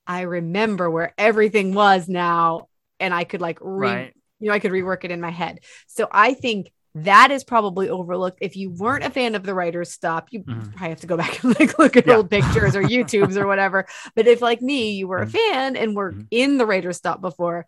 [0.08, 2.68] I remember where everything was now.
[3.00, 4.14] And I could like re Right.
[4.40, 5.60] you know, I could rework it in my head.
[5.88, 8.38] So I think that is probably overlooked.
[8.42, 10.72] If you weren't a fan of the writer's stop, you Mhm.
[10.72, 12.16] probably have to go back and like look at Yeah.
[12.18, 13.86] old pictures or YouTubes or whatever.
[14.16, 15.32] But if like me, you were a Mhm.
[15.32, 16.28] fan and were Mhm.
[16.32, 17.66] in the writer's stop before,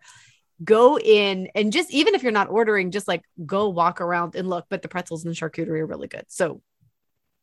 [0.64, 4.48] go in and just even if you're not ordering, just like go walk around and
[4.48, 4.66] look.
[4.68, 6.24] But the pretzels and charcuterie are really good.
[6.28, 6.62] So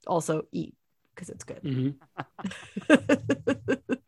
[0.07, 0.75] also eat
[1.13, 1.61] because it's good.
[1.63, 1.95] Mhm.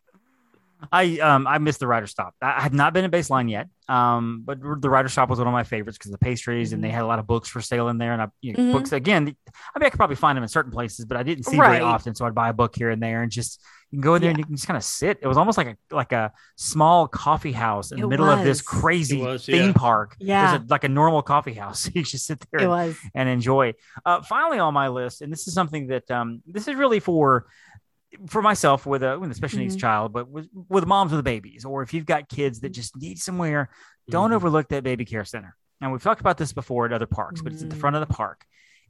[0.91, 2.33] I um I missed the Writer Stop.
[2.41, 3.67] I I have not been at Baseline yet.
[3.89, 6.83] Um, but the Writer Stop was one of my favorites because of the pastries and
[6.83, 8.11] they had a lot of books for sale in there.
[8.11, 8.71] And I you know, Mhm.
[8.73, 9.23] books again.
[9.23, 11.69] I mean, I could probably find them in certain places, but I didn't see Right.
[11.79, 12.13] very often.
[12.13, 14.31] So I'd buy a book here and there and just you can go in there
[14.31, 15.19] and you can just kind of sit.
[15.21, 18.43] It was almost like a like a small coffee house in the It middle of
[18.43, 19.71] this crazy was, theme yeah.
[19.73, 20.17] park.
[20.19, 20.51] Yeah.
[20.51, 21.89] There's a, like a normal coffee house.
[21.95, 23.73] you just sit there and and enjoy.
[24.05, 27.45] Uh, finally, on my list, and this is something that um, this is really for
[28.27, 29.81] for myself with a with a special needs Mhm.
[29.81, 33.19] child, but with with moms with babies, or if you've got kids that just need
[33.19, 33.69] somewhere,
[34.09, 34.35] don't Mhm.
[34.35, 35.55] overlook that baby care center.
[35.81, 38.07] And we've talked about this before at other parks, but it's at the front of
[38.07, 38.45] the park.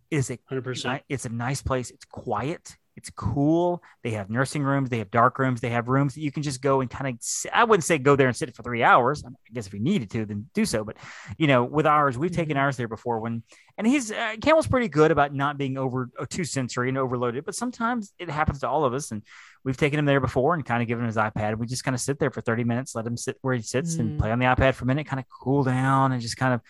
[0.10, 1.04] Is a 100%.
[1.10, 1.90] it's a nice place.
[1.92, 2.78] It's quiet.
[2.98, 3.84] It's cool.
[4.04, 4.90] They have nursing rooms.
[4.90, 5.62] They have dark rooms.
[5.62, 7.50] They have rooms that you can just go and kind of.
[7.54, 9.24] I wouldn't say go there and sit for three hours.
[9.24, 10.84] I guess if you needed to, then do so.
[10.84, 10.98] But
[11.38, 12.62] you know, with ours, we've taken Mhm.
[12.62, 13.20] ours there before.
[13.20, 13.44] When
[13.78, 17.46] and he's uh, Campbell's pretty good about not being over uh, too sensory and overloaded.
[17.46, 19.22] But sometimes it happens to all of us, and
[19.64, 21.56] we've taken him there before and kind of given him his iPad.
[21.60, 23.98] We just kind of sit there for thirty minutes, let him sit where he sits
[23.98, 24.20] and Mhm.
[24.20, 26.62] play on the iPad for a minute, kind of cool down and just kind of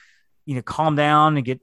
[0.46, 1.62] you know calm down and get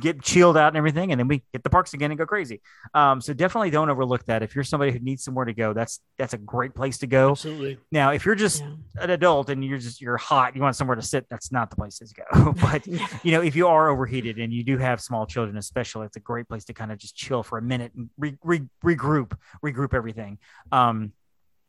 [0.00, 2.60] get chilled out and everything and then we hit the parks again and go crazy
[2.94, 6.00] um, so definitely don't overlook that if you're somebody who needs somewhere to go that's
[6.18, 7.78] that's a great place to go Absolutely.
[7.92, 9.02] now if you're just Yeah.
[9.04, 11.76] an adult and you're just you're hot you want somewhere to sit that's not the
[11.76, 15.26] place to go but you know if you are overheated and you do have small
[15.26, 18.10] children especially it's a great place to kind of just chill for a minute and
[18.18, 19.32] re- re- regroup
[19.64, 20.38] regroup everything
[20.72, 21.12] um,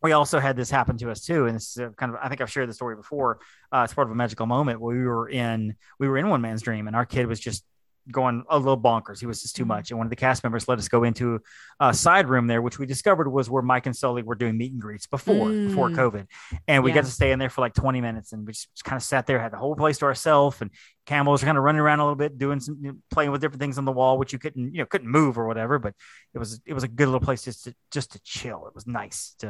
[0.04, 2.40] we also had this happen to us too, and this is kind of I think
[2.40, 3.40] I've shared the story before.
[3.72, 4.80] Uh, it's part of a magical moment.
[4.80, 7.66] where We were in we were in one man's dream, and our kid was just
[8.12, 9.20] going a little bonkers.
[9.20, 9.68] He was just too Mhm.
[9.68, 11.40] much, and one of the cast members let us go into
[11.80, 14.72] a side room there, which we discovered was where Mike and Sully were doing meet
[14.72, 15.96] and greets before before Mm.
[15.96, 16.28] COVID,
[16.68, 16.96] and we Yeah.
[16.96, 19.26] got to stay in there for like twenty minutes, and we just, kind of sat
[19.28, 20.72] there, had the whole place to ourselves, and
[21.06, 23.40] Campbell was kind of running around a little bit, doing some you know, playing with
[23.42, 25.94] different things on the wall, which you couldn't you know couldn't move or whatever, but
[26.34, 28.68] it was it was a good little place just to just to chill.
[28.68, 29.48] It was nice to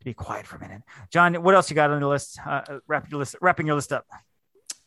[0.00, 0.82] to be quiet for a minute.
[1.10, 2.38] John, what else you got on the list?
[2.46, 4.06] Uh, uh, wrap your list, wrapping your list up.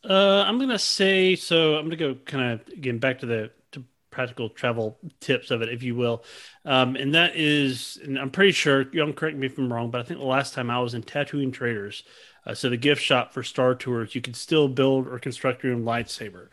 [0.08, 1.76] Uh, I'm gonna say so.
[1.76, 5.68] I'm gonna go kind of again back to the to practical travel tips of it,
[5.68, 6.24] if you will,
[6.64, 9.90] um, and that is, and I'm pretty sure you don't correct me if I'm wrong,
[9.90, 12.02] but I think the last time I was in Tatooine Traders,
[12.44, 15.74] uh, so the gift shop for Star Tours, you can still build or construct your
[15.74, 16.48] own lightsaber.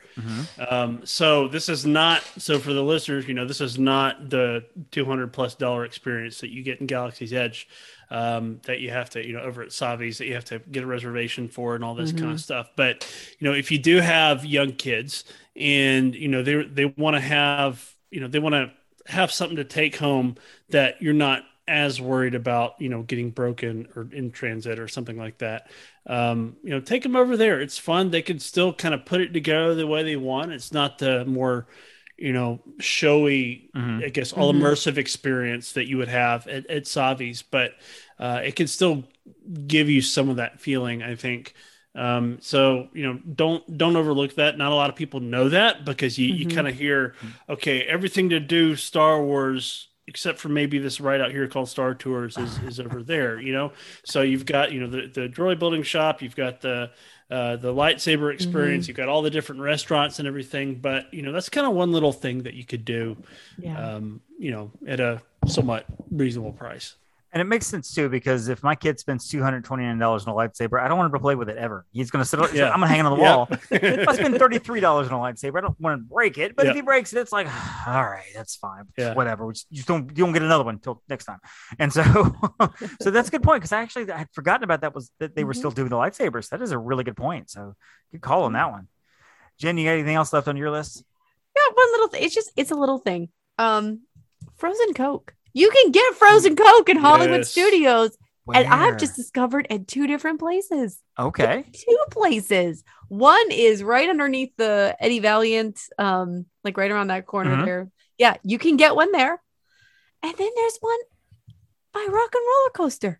[0.69, 4.65] Um, so this is not so for the listeners, you know, this is not the
[4.91, 7.67] 200 plus dollar experience that you get in Galaxy's Edge
[8.11, 10.83] um, that you have to, you know, over at Savi's that you have to get
[10.83, 12.69] a reservation for and all this kind of stuff.
[12.75, 13.07] But
[13.39, 15.23] you know, if you do have young kids
[15.55, 18.71] and you know they they want to have, you know, they want to
[19.11, 20.35] have something to take home
[20.69, 25.17] that you're not as worried about, you know, getting broken or in transit or something
[25.17, 25.69] like that.
[26.07, 27.61] Um, you know, take them over there.
[27.61, 28.11] It's fun.
[28.11, 30.51] They can still kind of put it together the way they want.
[30.51, 31.67] It's not the more,
[32.17, 34.05] you know, showy, Mhm.
[34.05, 34.53] I guess, all Mhm.
[34.53, 37.73] immersive experience that you would have at, at Savi's, but
[38.19, 39.05] uh, it can still
[39.67, 41.53] give you some of that feeling, I think.
[41.95, 44.57] Um, so you know, don't don't overlook that.
[44.57, 46.47] Not a lot of people know that because you, you Mhm.
[46.47, 47.15] kind of hear,
[47.49, 51.93] okay, everything to do Star Wars except for maybe this right out here called Star
[51.93, 53.71] Tours is, is over there, you know.
[54.03, 56.91] So you've got you know the the droid building shop, you've got the
[57.31, 60.75] uh, the lightsaber experience, you've got all the different restaurants and everything.
[60.75, 63.15] But you know that's kind of one little thing that you could do,
[63.57, 63.95] Yeah.
[63.95, 66.95] um, you know, at a somewhat reasonable price.
[67.31, 70.25] And it makes sense too because if my kid spends two hundred twenty nine dollars
[70.25, 71.85] on a lightsaber, I don't want him to play with it ever.
[71.91, 72.39] He's going to sit.
[72.55, 72.71] Yeah.
[72.71, 73.35] I'm going to hang it on the Yeah.
[73.35, 73.47] wall.
[73.71, 76.55] if I spend thirty three dollars on a lightsaber, I don't want to break it.
[76.55, 76.69] But Yeah.
[76.71, 77.45] if he breaks it, it's like,
[77.87, 78.85] all right, that's fine.
[78.97, 79.13] Yeah.
[79.13, 79.45] Whatever.
[79.45, 81.37] We just, you just don't you don't get another one until next time.
[81.77, 82.01] And so,
[83.01, 85.35] so that's a good point because I actually I had forgotten about that was that
[85.35, 85.57] they were Mhm.
[85.57, 86.49] still doing the lightsabers.
[86.49, 87.51] That is a really good point.
[87.51, 87.75] So
[88.11, 88.87] good call on that one.
[89.59, 91.03] Jen, you got anything else left on your list?
[91.55, 92.23] Yeah, one little thing.
[92.23, 93.29] It's just it's a little thing.
[93.59, 94.01] Um,
[94.57, 95.35] frozen Coke.
[95.53, 97.51] You can get frozen Coke in Hollywood Yes.
[97.51, 98.17] Studios,
[98.53, 101.01] and I've just discovered at two different places.
[101.17, 101.65] okay.
[101.73, 102.83] Two places.
[103.09, 107.65] One is right underneath the Eddie Valiant, um, like right around that corner Mhm.
[107.65, 107.89] there.
[108.17, 109.41] Yeah, you can get one there.
[110.21, 110.99] And then there's one
[111.93, 113.19] by Rock and Roller Coaster.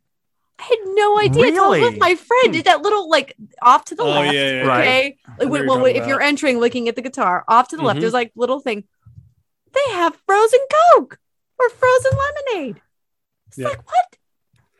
[0.59, 1.47] I had no idea.
[1.47, 2.53] until I was with my friend.
[2.53, 4.33] Did that little like off to the Oh, left.
[4.33, 5.17] yeah, yeah, Okay.
[5.27, 7.97] Know Like, you're well, if you're entering, looking at the guitar, off to the left,
[7.97, 8.01] Mhm.
[8.01, 8.83] there's like little thing.
[9.73, 10.59] They have frozen
[10.93, 11.17] Coke
[11.59, 12.81] or frozen lemonade.
[13.47, 13.67] It's Yeah.
[13.69, 14.17] like what?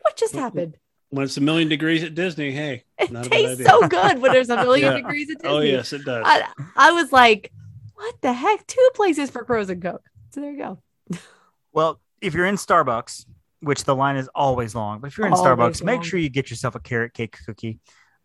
[0.02, 0.76] What just happened?
[1.12, 3.66] when it's a million degrees at Disney, hey, It not a bad tastes idea.
[3.66, 4.96] so good when there's a million Yeah.
[4.98, 5.74] degrees at oh, Disney.
[5.74, 6.22] Oh yes, it does.
[6.24, 6.44] I,
[6.76, 7.50] I was like,
[7.94, 8.64] what the heck?
[8.68, 10.04] Two places for frozen Coke.
[10.30, 10.78] So there you go.
[11.72, 13.26] Well, if you're in Starbucks,
[13.60, 15.46] which the line is always long, but if you're in Always
[15.80, 17.78] Starbucks, make sure you get yourself a carrot cake cookie.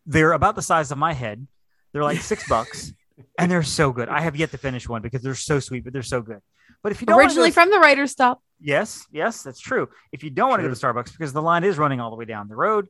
[0.07, 1.45] They're about the size of my head.
[1.91, 2.91] They're like six bucks,
[3.37, 4.09] and they're so good.
[4.09, 6.39] I have yet to finish one because they're so sweet, but they're so good.
[6.81, 8.41] But if you don't wanna Originally go- from the writer's stop.
[8.59, 9.89] Yes, yes, that's true.
[10.11, 12.15] If you don't want to go to Starbucks because the line is running all the
[12.15, 12.87] way down the road,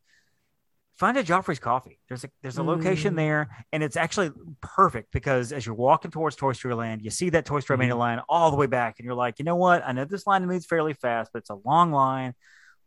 [0.98, 2.00] find a Joffrey's Coffee.
[2.08, 3.18] There's a there's a location Mm.
[3.18, 7.30] there, and it's actually perfect because as you're walking towards Toy Story Land, you see
[7.32, 9.84] that Toy Story Mania line all the way back, and you're like, you know what?
[9.86, 12.34] I know this line moves fairly fast, but it's a long line.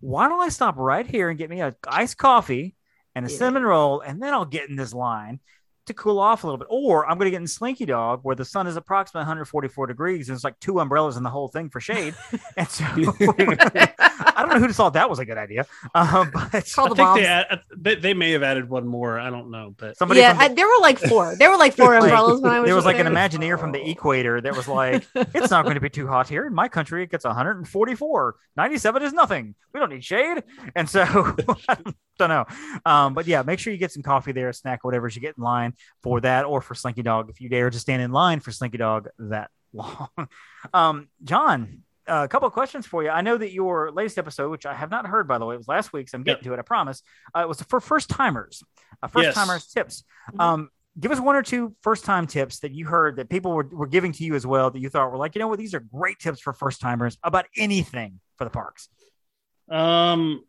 [0.01, 2.77] Why don't I stop right here and get me a iced coffee
[3.15, 3.37] and a Yeah.
[3.39, 5.41] cinnamon roll, and then I'll get in this line
[5.89, 6.69] to cool off a little bit.
[6.71, 10.29] Or I'm going to get in Slinky Dog, where the sun is approximately 144 degrees,
[10.29, 12.15] and it's like two umbrellas in the whole thing for shade.
[12.57, 12.85] and so
[14.21, 17.15] I don't know who thought that was a good idea, um, but I the think
[17.17, 19.19] they, add, they they may have added one more.
[19.19, 21.37] I don't know, but somebody yeah, from the- I, there were like four.
[21.37, 22.69] There were like four Like, umbrellas when I was.
[22.69, 23.15] there was like an there.
[23.15, 26.47] Imagineer from the equator that was like, it's not going to be too hot here.
[26.47, 28.37] In my country, it gets 144.
[28.57, 29.55] 97 is nothing.
[29.73, 30.43] We don't need shade.
[30.75, 31.03] And so
[31.69, 31.77] I
[32.19, 32.45] don't know.
[32.85, 35.23] Um, but yeah, make sure you get some coffee there, a snack, whatever as you
[35.23, 38.13] get in line for that or for Slinky Dog if you dare to stand in
[38.13, 40.09] line for Slinky Dog that long.
[40.73, 43.11] Um, John, a couple of questions for you.
[43.11, 45.59] I know that your latest episode, which I have not heard, by the way, it
[45.59, 47.03] was last week, so I'm getting to it, I promise.
[47.37, 48.63] Uh, it was for first timers,
[49.03, 50.05] uh, first timers tips.
[50.33, 50.41] Mhm.
[50.41, 53.69] Um, give us one or two first time tips that you heard that people were,
[53.71, 55.75] were giving to you as well that you thought were like, you know what, these
[55.75, 58.89] are great tips for first timers about anything for the parks.
[59.71, 60.45] Um,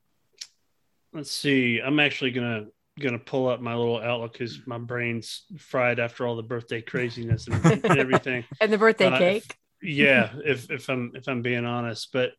[1.13, 1.81] let's see.
[1.81, 2.65] I'm actually gonna
[2.99, 7.47] gonna pull up my little outlook because my brain's fried after all the birthday craziness
[7.47, 8.43] and, and everything.
[8.61, 9.55] and the birthday Uh, cake.
[9.81, 12.31] Yeah, if if I'm if I'm being honest, but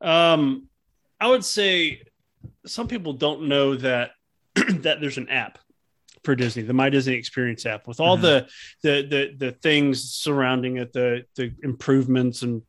[0.00, 0.68] um,
[1.20, 2.02] I would say
[2.66, 4.12] some people don't know that
[4.54, 5.58] that there's an app
[6.24, 8.22] for Disney, the My Disney Experience app, with all Mhm.
[8.22, 8.48] the,
[8.82, 12.62] the the the things surrounding it, the the improvements and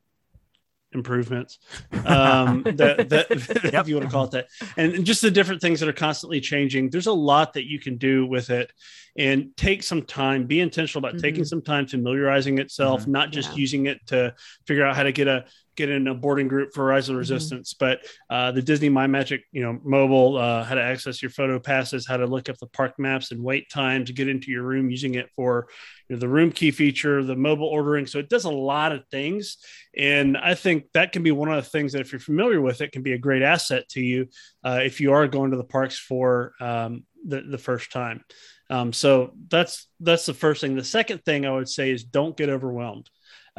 [0.93, 1.59] improvements
[2.05, 3.27] um that, that
[3.63, 3.73] Yep.
[3.73, 6.41] if you want to call it that and, just the different things that are constantly
[6.41, 8.71] changing there's a lot that you can do with it
[9.17, 11.47] and take some time be intentional about taking Mhm.
[11.47, 13.57] some time familiarizing itself not just Yeah.
[13.57, 14.33] using it to
[14.65, 15.45] figure out how to get a
[15.75, 17.99] get in a boarding group for Rise of the Resistance, but
[18.29, 22.07] uh, the Disney My Magic, you know, mobile, uh, how to access your photo passes,
[22.07, 24.89] how to look up the park maps and wait time to get into your room
[24.89, 25.67] using it for
[26.07, 28.05] you know, the room key feature, the mobile ordering.
[28.05, 29.57] So it does a lot of things,
[29.97, 32.81] and I think that can be one of the things that if you're familiar with
[32.81, 34.27] it, can be a great asset to you
[34.63, 38.23] uh, if you are going to the parks for um, the the first time.
[38.69, 40.75] Um, so that's that's the first thing.
[40.75, 43.09] The second thing I would say is don't get overwhelmed.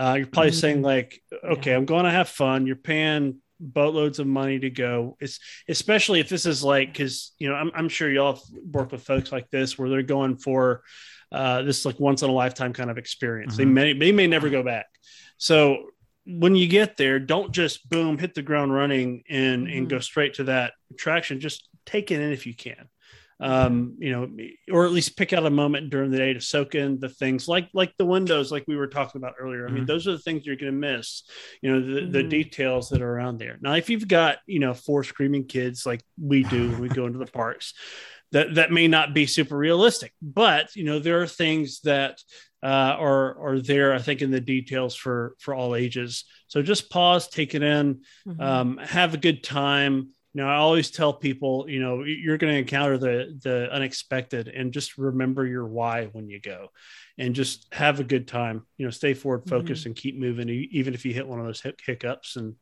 [0.00, 0.60] Uh, you're probably Mhm.
[0.60, 2.66] saying like, okay, I'm going to have fun.
[2.66, 5.18] You're paying boatloads of money to go.
[5.20, 5.38] It's
[5.68, 8.40] especially if this is like because you know I'm, I'm sure y'all
[8.72, 10.82] work with folks like this where they're going for
[11.30, 13.58] uh, this like once in a lifetime kind of experience.
[13.58, 13.72] They Mhm.
[13.72, 14.86] may they may never go back.
[15.36, 15.90] So
[16.24, 19.90] when you get there, don't just boom hit the ground running and and Mhm.
[19.90, 21.40] go straight to that attraction.
[21.40, 22.88] Just take it in if you can
[23.40, 24.28] um you know
[24.70, 27.48] or at least pick out a moment during the day to soak in the things
[27.48, 29.86] like like the windows like we were talking about earlier i mean Mhm.
[29.86, 31.22] those are the things you're going to miss
[31.62, 32.28] you know the, the Mhm.
[32.28, 36.02] details that are around there now if you've got you know four screaming kids like
[36.20, 37.74] we do when we go into the parks
[38.32, 42.22] that that may not be super realistic but you know there are things that
[42.62, 46.90] uh, are are there i think in the details for for all ages so just
[46.90, 48.40] pause take it in Mhm.
[48.42, 50.10] um, have a good time.
[50.34, 54.48] You know, I always tell people, you know, you're going to encounter the the unexpected,
[54.48, 56.68] and just remember your why when you go,
[57.18, 58.64] and just have a good time.
[58.76, 61.62] You know, stay forward focused and keep moving, even if you hit one of those
[61.84, 62.54] hiccups, and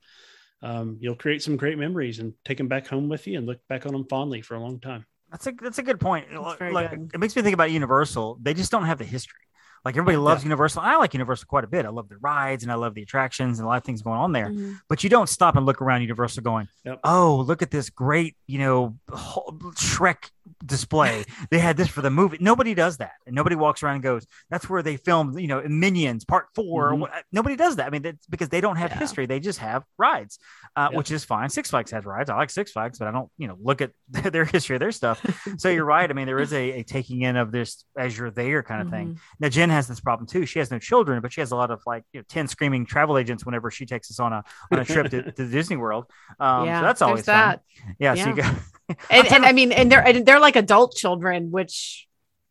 [0.63, 3.61] um, you'll create some great memories and take them back home with you and look
[3.69, 5.05] back on them fondly for a long time.
[5.31, 6.29] That's a that's a good point.
[6.33, 7.11] That's very look, good.
[7.13, 8.39] it makes me think about Universal.
[8.41, 9.41] They just don't have the history.
[9.85, 10.83] Like everybody loves Universal.
[10.83, 11.87] I like Universal quite a bit.
[11.87, 14.19] I love the rides and I love the attractions and a lot of things going
[14.19, 14.49] on there.
[14.49, 14.81] Mhm.
[14.89, 17.01] But you don't stop and look around Universal going, Yep.
[17.05, 20.31] "Oh, look at this great, you know, whole- Shrek
[20.69, 21.25] display.
[21.51, 24.27] they had this for the movie." Nobody does that, and nobody walks around and goes,
[24.51, 27.09] "That's where they filmed, you know, Minions Part 4 Mhm.
[27.33, 27.87] Nobody does that.
[27.87, 28.99] I mean, that's because they don't have Yeah.
[28.99, 29.27] history.
[29.27, 30.39] They just have rides,
[30.77, 30.99] uh, Yep.
[30.99, 31.49] which is fine.
[31.49, 32.31] Six Flags has rides.
[32.31, 33.91] I like Six Flags, but I don't, you know, look at
[34.33, 35.21] their history of their stuff.
[35.59, 36.09] so you're right.
[36.09, 38.91] I mean, there is a, a taking in of this as you're there kind of
[38.91, 39.15] thing.
[39.15, 39.19] Mhm.
[39.41, 40.47] Now Jen has this problem too.
[40.47, 42.87] She has no children, but she has a lot of like you know, ten screaming
[42.87, 46.07] travel agents whenever she takes us on a on a trip to, to Disney World.
[46.39, 47.63] Um, yeah, so that's always that.
[47.77, 47.95] fun.
[47.99, 48.55] Yeah, so you got
[49.11, 52.07] And, and I mean, and they're and they're like adult children, which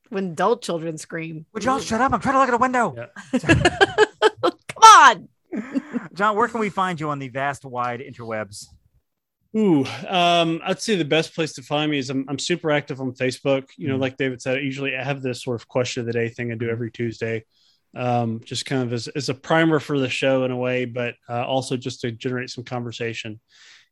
[0.10, 2.14] when adult children scream, would y'all shut up?
[2.14, 2.96] I'm trying to look at a window.
[2.96, 3.40] Yeah.
[4.42, 5.30] come on.
[6.14, 8.66] John, where can we find you on the vast wide interwebs?
[9.58, 13.02] Ooh, um, I'd say the best place to find me is I'm, I'm super active
[13.02, 13.66] on Facebook.
[13.78, 14.02] You know, Mhm.
[14.02, 16.52] like David said, I usually I have this sort of question of the day thing
[16.52, 17.46] I do every Tuesday,
[17.96, 21.16] um, just kind of as, as a primer for the show in a way, but
[21.28, 23.40] uh, also just to generate some conversation.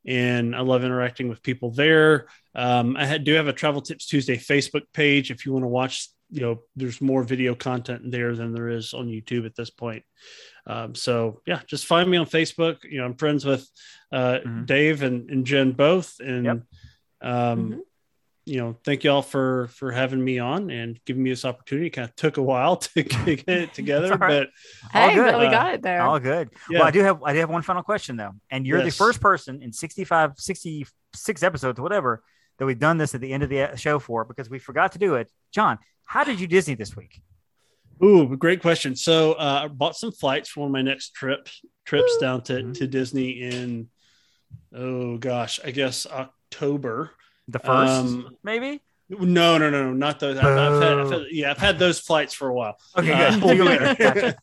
[0.08, 2.28] And I love interacting with people there.
[2.54, 5.32] Um, I had, do have a Travel Tips Tuesday Facebook page.
[5.32, 8.94] If you want to watch, you know, there's more video content there than there is
[8.94, 10.04] on YouTube at this point.
[10.68, 12.84] Um, so yeah, just find me on Facebook.
[12.84, 13.70] You know, I'm friends with
[14.12, 14.66] uh, Mhm.
[14.66, 16.58] Dave and, and Jen both, and Yep.
[17.22, 17.80] um, Mhm.
[18.46, 21.88] You know, thank y'all for for having me on and giving me this opportunity.
[21.88, 24.48] It Kind of took a while to get it together, It's all right.
[24.94, 25.32] but All Hey, good.
[25.32, 26.02] but we Uh, got it there.
[26.04, 26.50] All good.
[26.70, 28.92] yeah, Well, I do have I do have one final question though, and you're the
[28.92, 32.24] first person in 65, 66 episodes, whatever,
[32.60, 34.92] that we've done this at the end of the uh, show for because we forgot
[34.94, 35.32] to do it.
[35.52, 37.22] John, how did you Disney this week?
[38.04, 38.96] Ooh, great question.
[38.96, 41.48] So uh, I bought some flights for one of my next trip
[41.86, 42.74] trips down to, Mhm.
[42.76, 43.88] to Disney in
[44.76, 47.12] oh gosh, I guess October.
[47.48, 48.82] The first, Um, maybe.
[49.08, 50.36] No, no, no, no, not those.
[50.38, 52.76] I've, I've had, I've had- yeah, I've had those flights for a while.
[52.98, 53.50] Okay, Uh, good.
[53.50, 53.96] See you later.
[54.00, 54.36] Gotcha.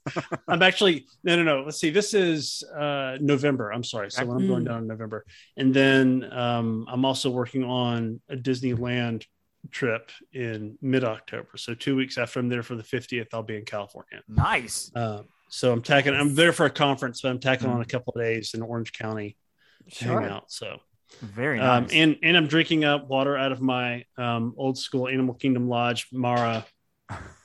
[0.46, 1.62] I'm actually no, no, no.
[1.64, 1.90] Let's see.
[1.90, 3.72] This is uh, November.
[3.72, 4.08] I'm sorry.
[4.12, 4.68] So when I'm going Mm.
[4.68, 5.24] down in November,
[5.56, 9.24] and then um, I'm also working on a Disneyland
[9.72, 11.56] trip in mid October.
[11.56, 14.22] So two weeks after I'm there for the 50th, I'll be in California.
[14.28, 14.92] Nice.
[14.94, 16.14] Uh, so I'm tacking.
[16.14, 17.74] I'm there for a conference, but I'm tacking Mm.
[17.74, 19.36] on a couple of days in Orange County
[19.88, 20.20] Sure.
[20.20, 20.52] hang out.
[20.52, 20.78] So
[21.20, 21.78] Very nice.
[21.82, 25.68] um, and and I'm drinking up water out of my um, old school Animal Kingdom
[25.68, 26.64] Lodge Mara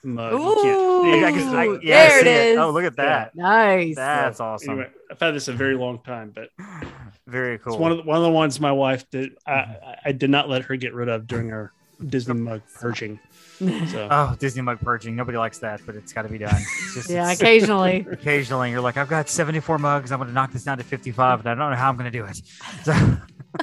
[0.03, 0.33] mug.
[0.33, 2.57] You can't- I guess I- Ooh, yeah, I there it.
[2.57, 3.35] Oh, look at that.
[3.35, 3.95] Nice.
[3.95, 4.71] That's awesome.
[4.71, 6.49] Anyway, I've had this a very long time, but
[7.27, 7.73] Very cool.
[7.73, 9.31] it's one of the, one of the ones my wife did.
[9.45, 11.71] I, I- I did not let her get rid of during our
[12.05, 13.19] Disney mug purging.
[13.59, 15.15] So oh, Disney mug purging.
[15.15, 16.55] Nobody likes that, but it's got to be done.
[16.55, 18.05] It's just, yeah, it's- occasionally.
[18.11, 20.11] occasionally you're like, I've got 74 mugs.
[20.11, 22.09] I'm going to knock this down to 55, and I don't know how I'm going
[22.11, 22.39] to do it.
[22.83, 22.93] So,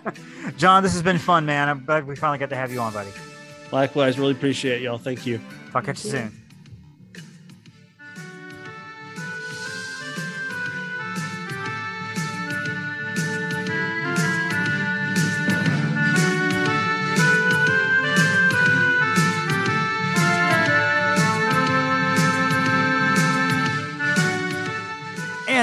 [0.57, 1.69] John, this has been fun, man.
[1.69, 3.11] I'm glad we finally got to have you on, buddy.
[3.73, 4.99] likewise, really appreciate y'all.
[4.99, 5.41] Thank you.
[5.75, 6.44] I'll catch you soon.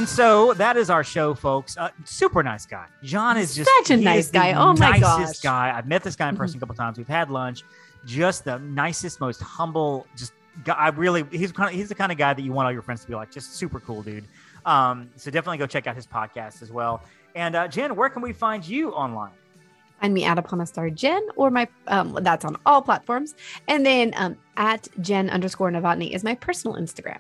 [0.01, 1.77] And so that is our show, folks.
[1.77, 2.87] Uh, super nice guy.
[3.03, 4.53] John is just Such a nice guy.
[4.53, 5.69] Oh my nicest gosh.
[5.69, 5.77] guy.
[5.77, 6.57] I've met this guy in person Mhm.
[6.57, 6.97] a couple times.
[6.97, 7.61] We've had lunch.
[8.03, 10.07] Just the nicest, most humble.
[10.17, 10.33] Just
[10.63, 10.73] guy.
[10.73, 12.81] I really, he's kind of, he's the kind of guy that you want all your
[12.81, 13.29] friends to be like.
[13.29, 14.23] Just super cool, dude.
[14.65, 17.03] Um, so definitely go check out his podcast as well.
[17.35, 19.33] And uh, Jen, where can we find you online?
[20.01, 23.35] Find me at Upon a Star Jen or my um that's on all platforms.
[23.67, 27.19] And then um at Jen underscore Novotny is my personal Instagram.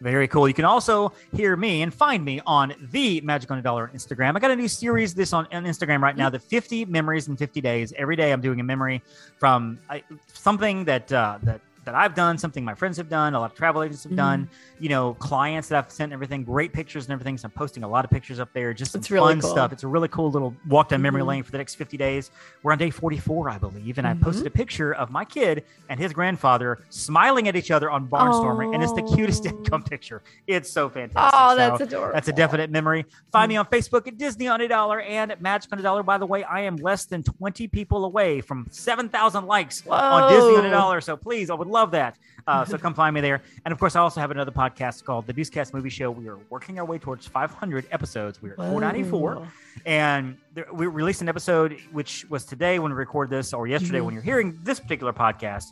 [0.00, 0.48] Very cool.
[0.48, 3.96] You can also hear me and find me on the Magic on a Dollar on
[3.96, 4.36] Instagram.
[4.36, 7.36] I got a new series this on, on Instagram right now, the 50 memories in
[7.36, 7.92] 50 days.
[7.96, 9.02] Every day I'm doing a memory
[9.38, 13.40] from I, something that uh, that that I've done, something my friends have done, a
[13.40, 14.16] lot of travel agents have Mhm.
[14.16, 17.36] done, you know, clients that I've sent everything, great pictures and everything.
[17.38, 19.50] So I'm posting a lot of pictures up there, just some It's really fun cool.
[19.50, 19.72] stuff.
[19.72, 21.26] It's a really cool little walk down memory Mhm.
[21.26, 22.30] lane for the next 50 days.
[22.62, 24.22] We're on day 44, I believe, and I Mhm.
[24.22, 28.74] posted a picture of my kid and his grandfather smiling at each other on Barnstormer,
[28.74, 29.50] and it's the cutest Oh.
[29.50, 30.22] income picture.
[30.46, 31.34] It's so fantastic.
[31.34, 32.14] Oh, So that's adorable.
[32.14, 33.06] that's a definite memory.
[33.32, 36.02] Find me on Facebook at Disney on a dollar and at Magic on a dollar.
[36.02, 40.56] By the way, I am less than 20 people away from 7,000 likes on Disney
[40.56, 41.00] on a dollar.
[41.00, 42.16] So please, I would love that.
[42.46, 43.40] Uh, so come find me there.
[43.64, 46.10] And of course, I also have another podcast called The Deucecast Movie Show.
[46.10, 48.42] We are working our way towards 500 episodes.
[48.42, 49.48] We are at 494
[49.86, 54.00] and there, we released an episode which was today when we record this or yesterday
[54.00, 54.04] Mhm.
[54.04, 55.68] when you're hearing this particular podcast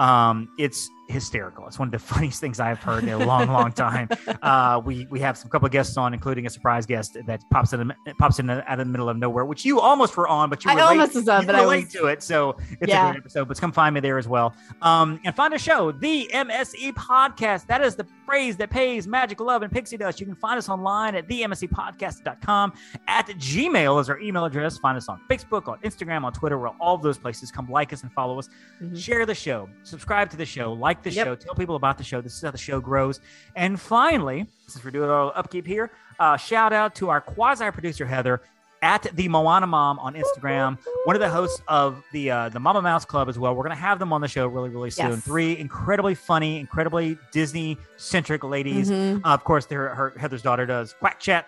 [0.00, 1.66] um, it's hysterical.
[1.66, 4.08] It's one of the funniest things i've heard in a long long time.
[4.42, 7.72] Uh, we we have some couple of guests on including a surprise guest that pops
[7.72, 10.50] in the, pops in out of the middle of nowhere which you almost were on
[10.50, 13.08] but you I relate, almost was on, but I was to it so it's Yeah.
[13.08, 14.54] a great episode but come find me there as well.
[14.82, 17.66] Um, and find a show the mse podcast.
[17.66, 20.18] That is the phrase that pays magic love and pixie dust.
[20.20, 22.72] You can find us online at themsepodcast.com
[23.06, 24.78] at gmail is our email address.
[24.78, 27.50] Find us on facebook on instagram on twitter we're all of those places.
[27.52, 28.48] Come like us and follow us.
[28.82, 28.96] Mhm.
[29.00, 29.68] share the show.
[29.84, 30.72] Subscribe to the show.
[30.72, 31.26] Like the Yep.
[31.26, 33.20] show tell people about the show this is how the show grows
[33.54, 38.06] and finally since we're doing our upkeep here uh, shout out to our quasi producer
[38.06, 38.40] heather
[38.82, 42.82] at the moana mom on instagram one of the hosts of the uh, the mama
[42.82, 45.10] mouse club as well we're going to have them on the show really really soon
[45.12, 45.24] Yes.
[45.24, 49.20] three incredibly funny incredibly disney centric ladies Mhm.
[49.24, 51.46] uh, of course, their, her Heather's daughter does Quack Chat.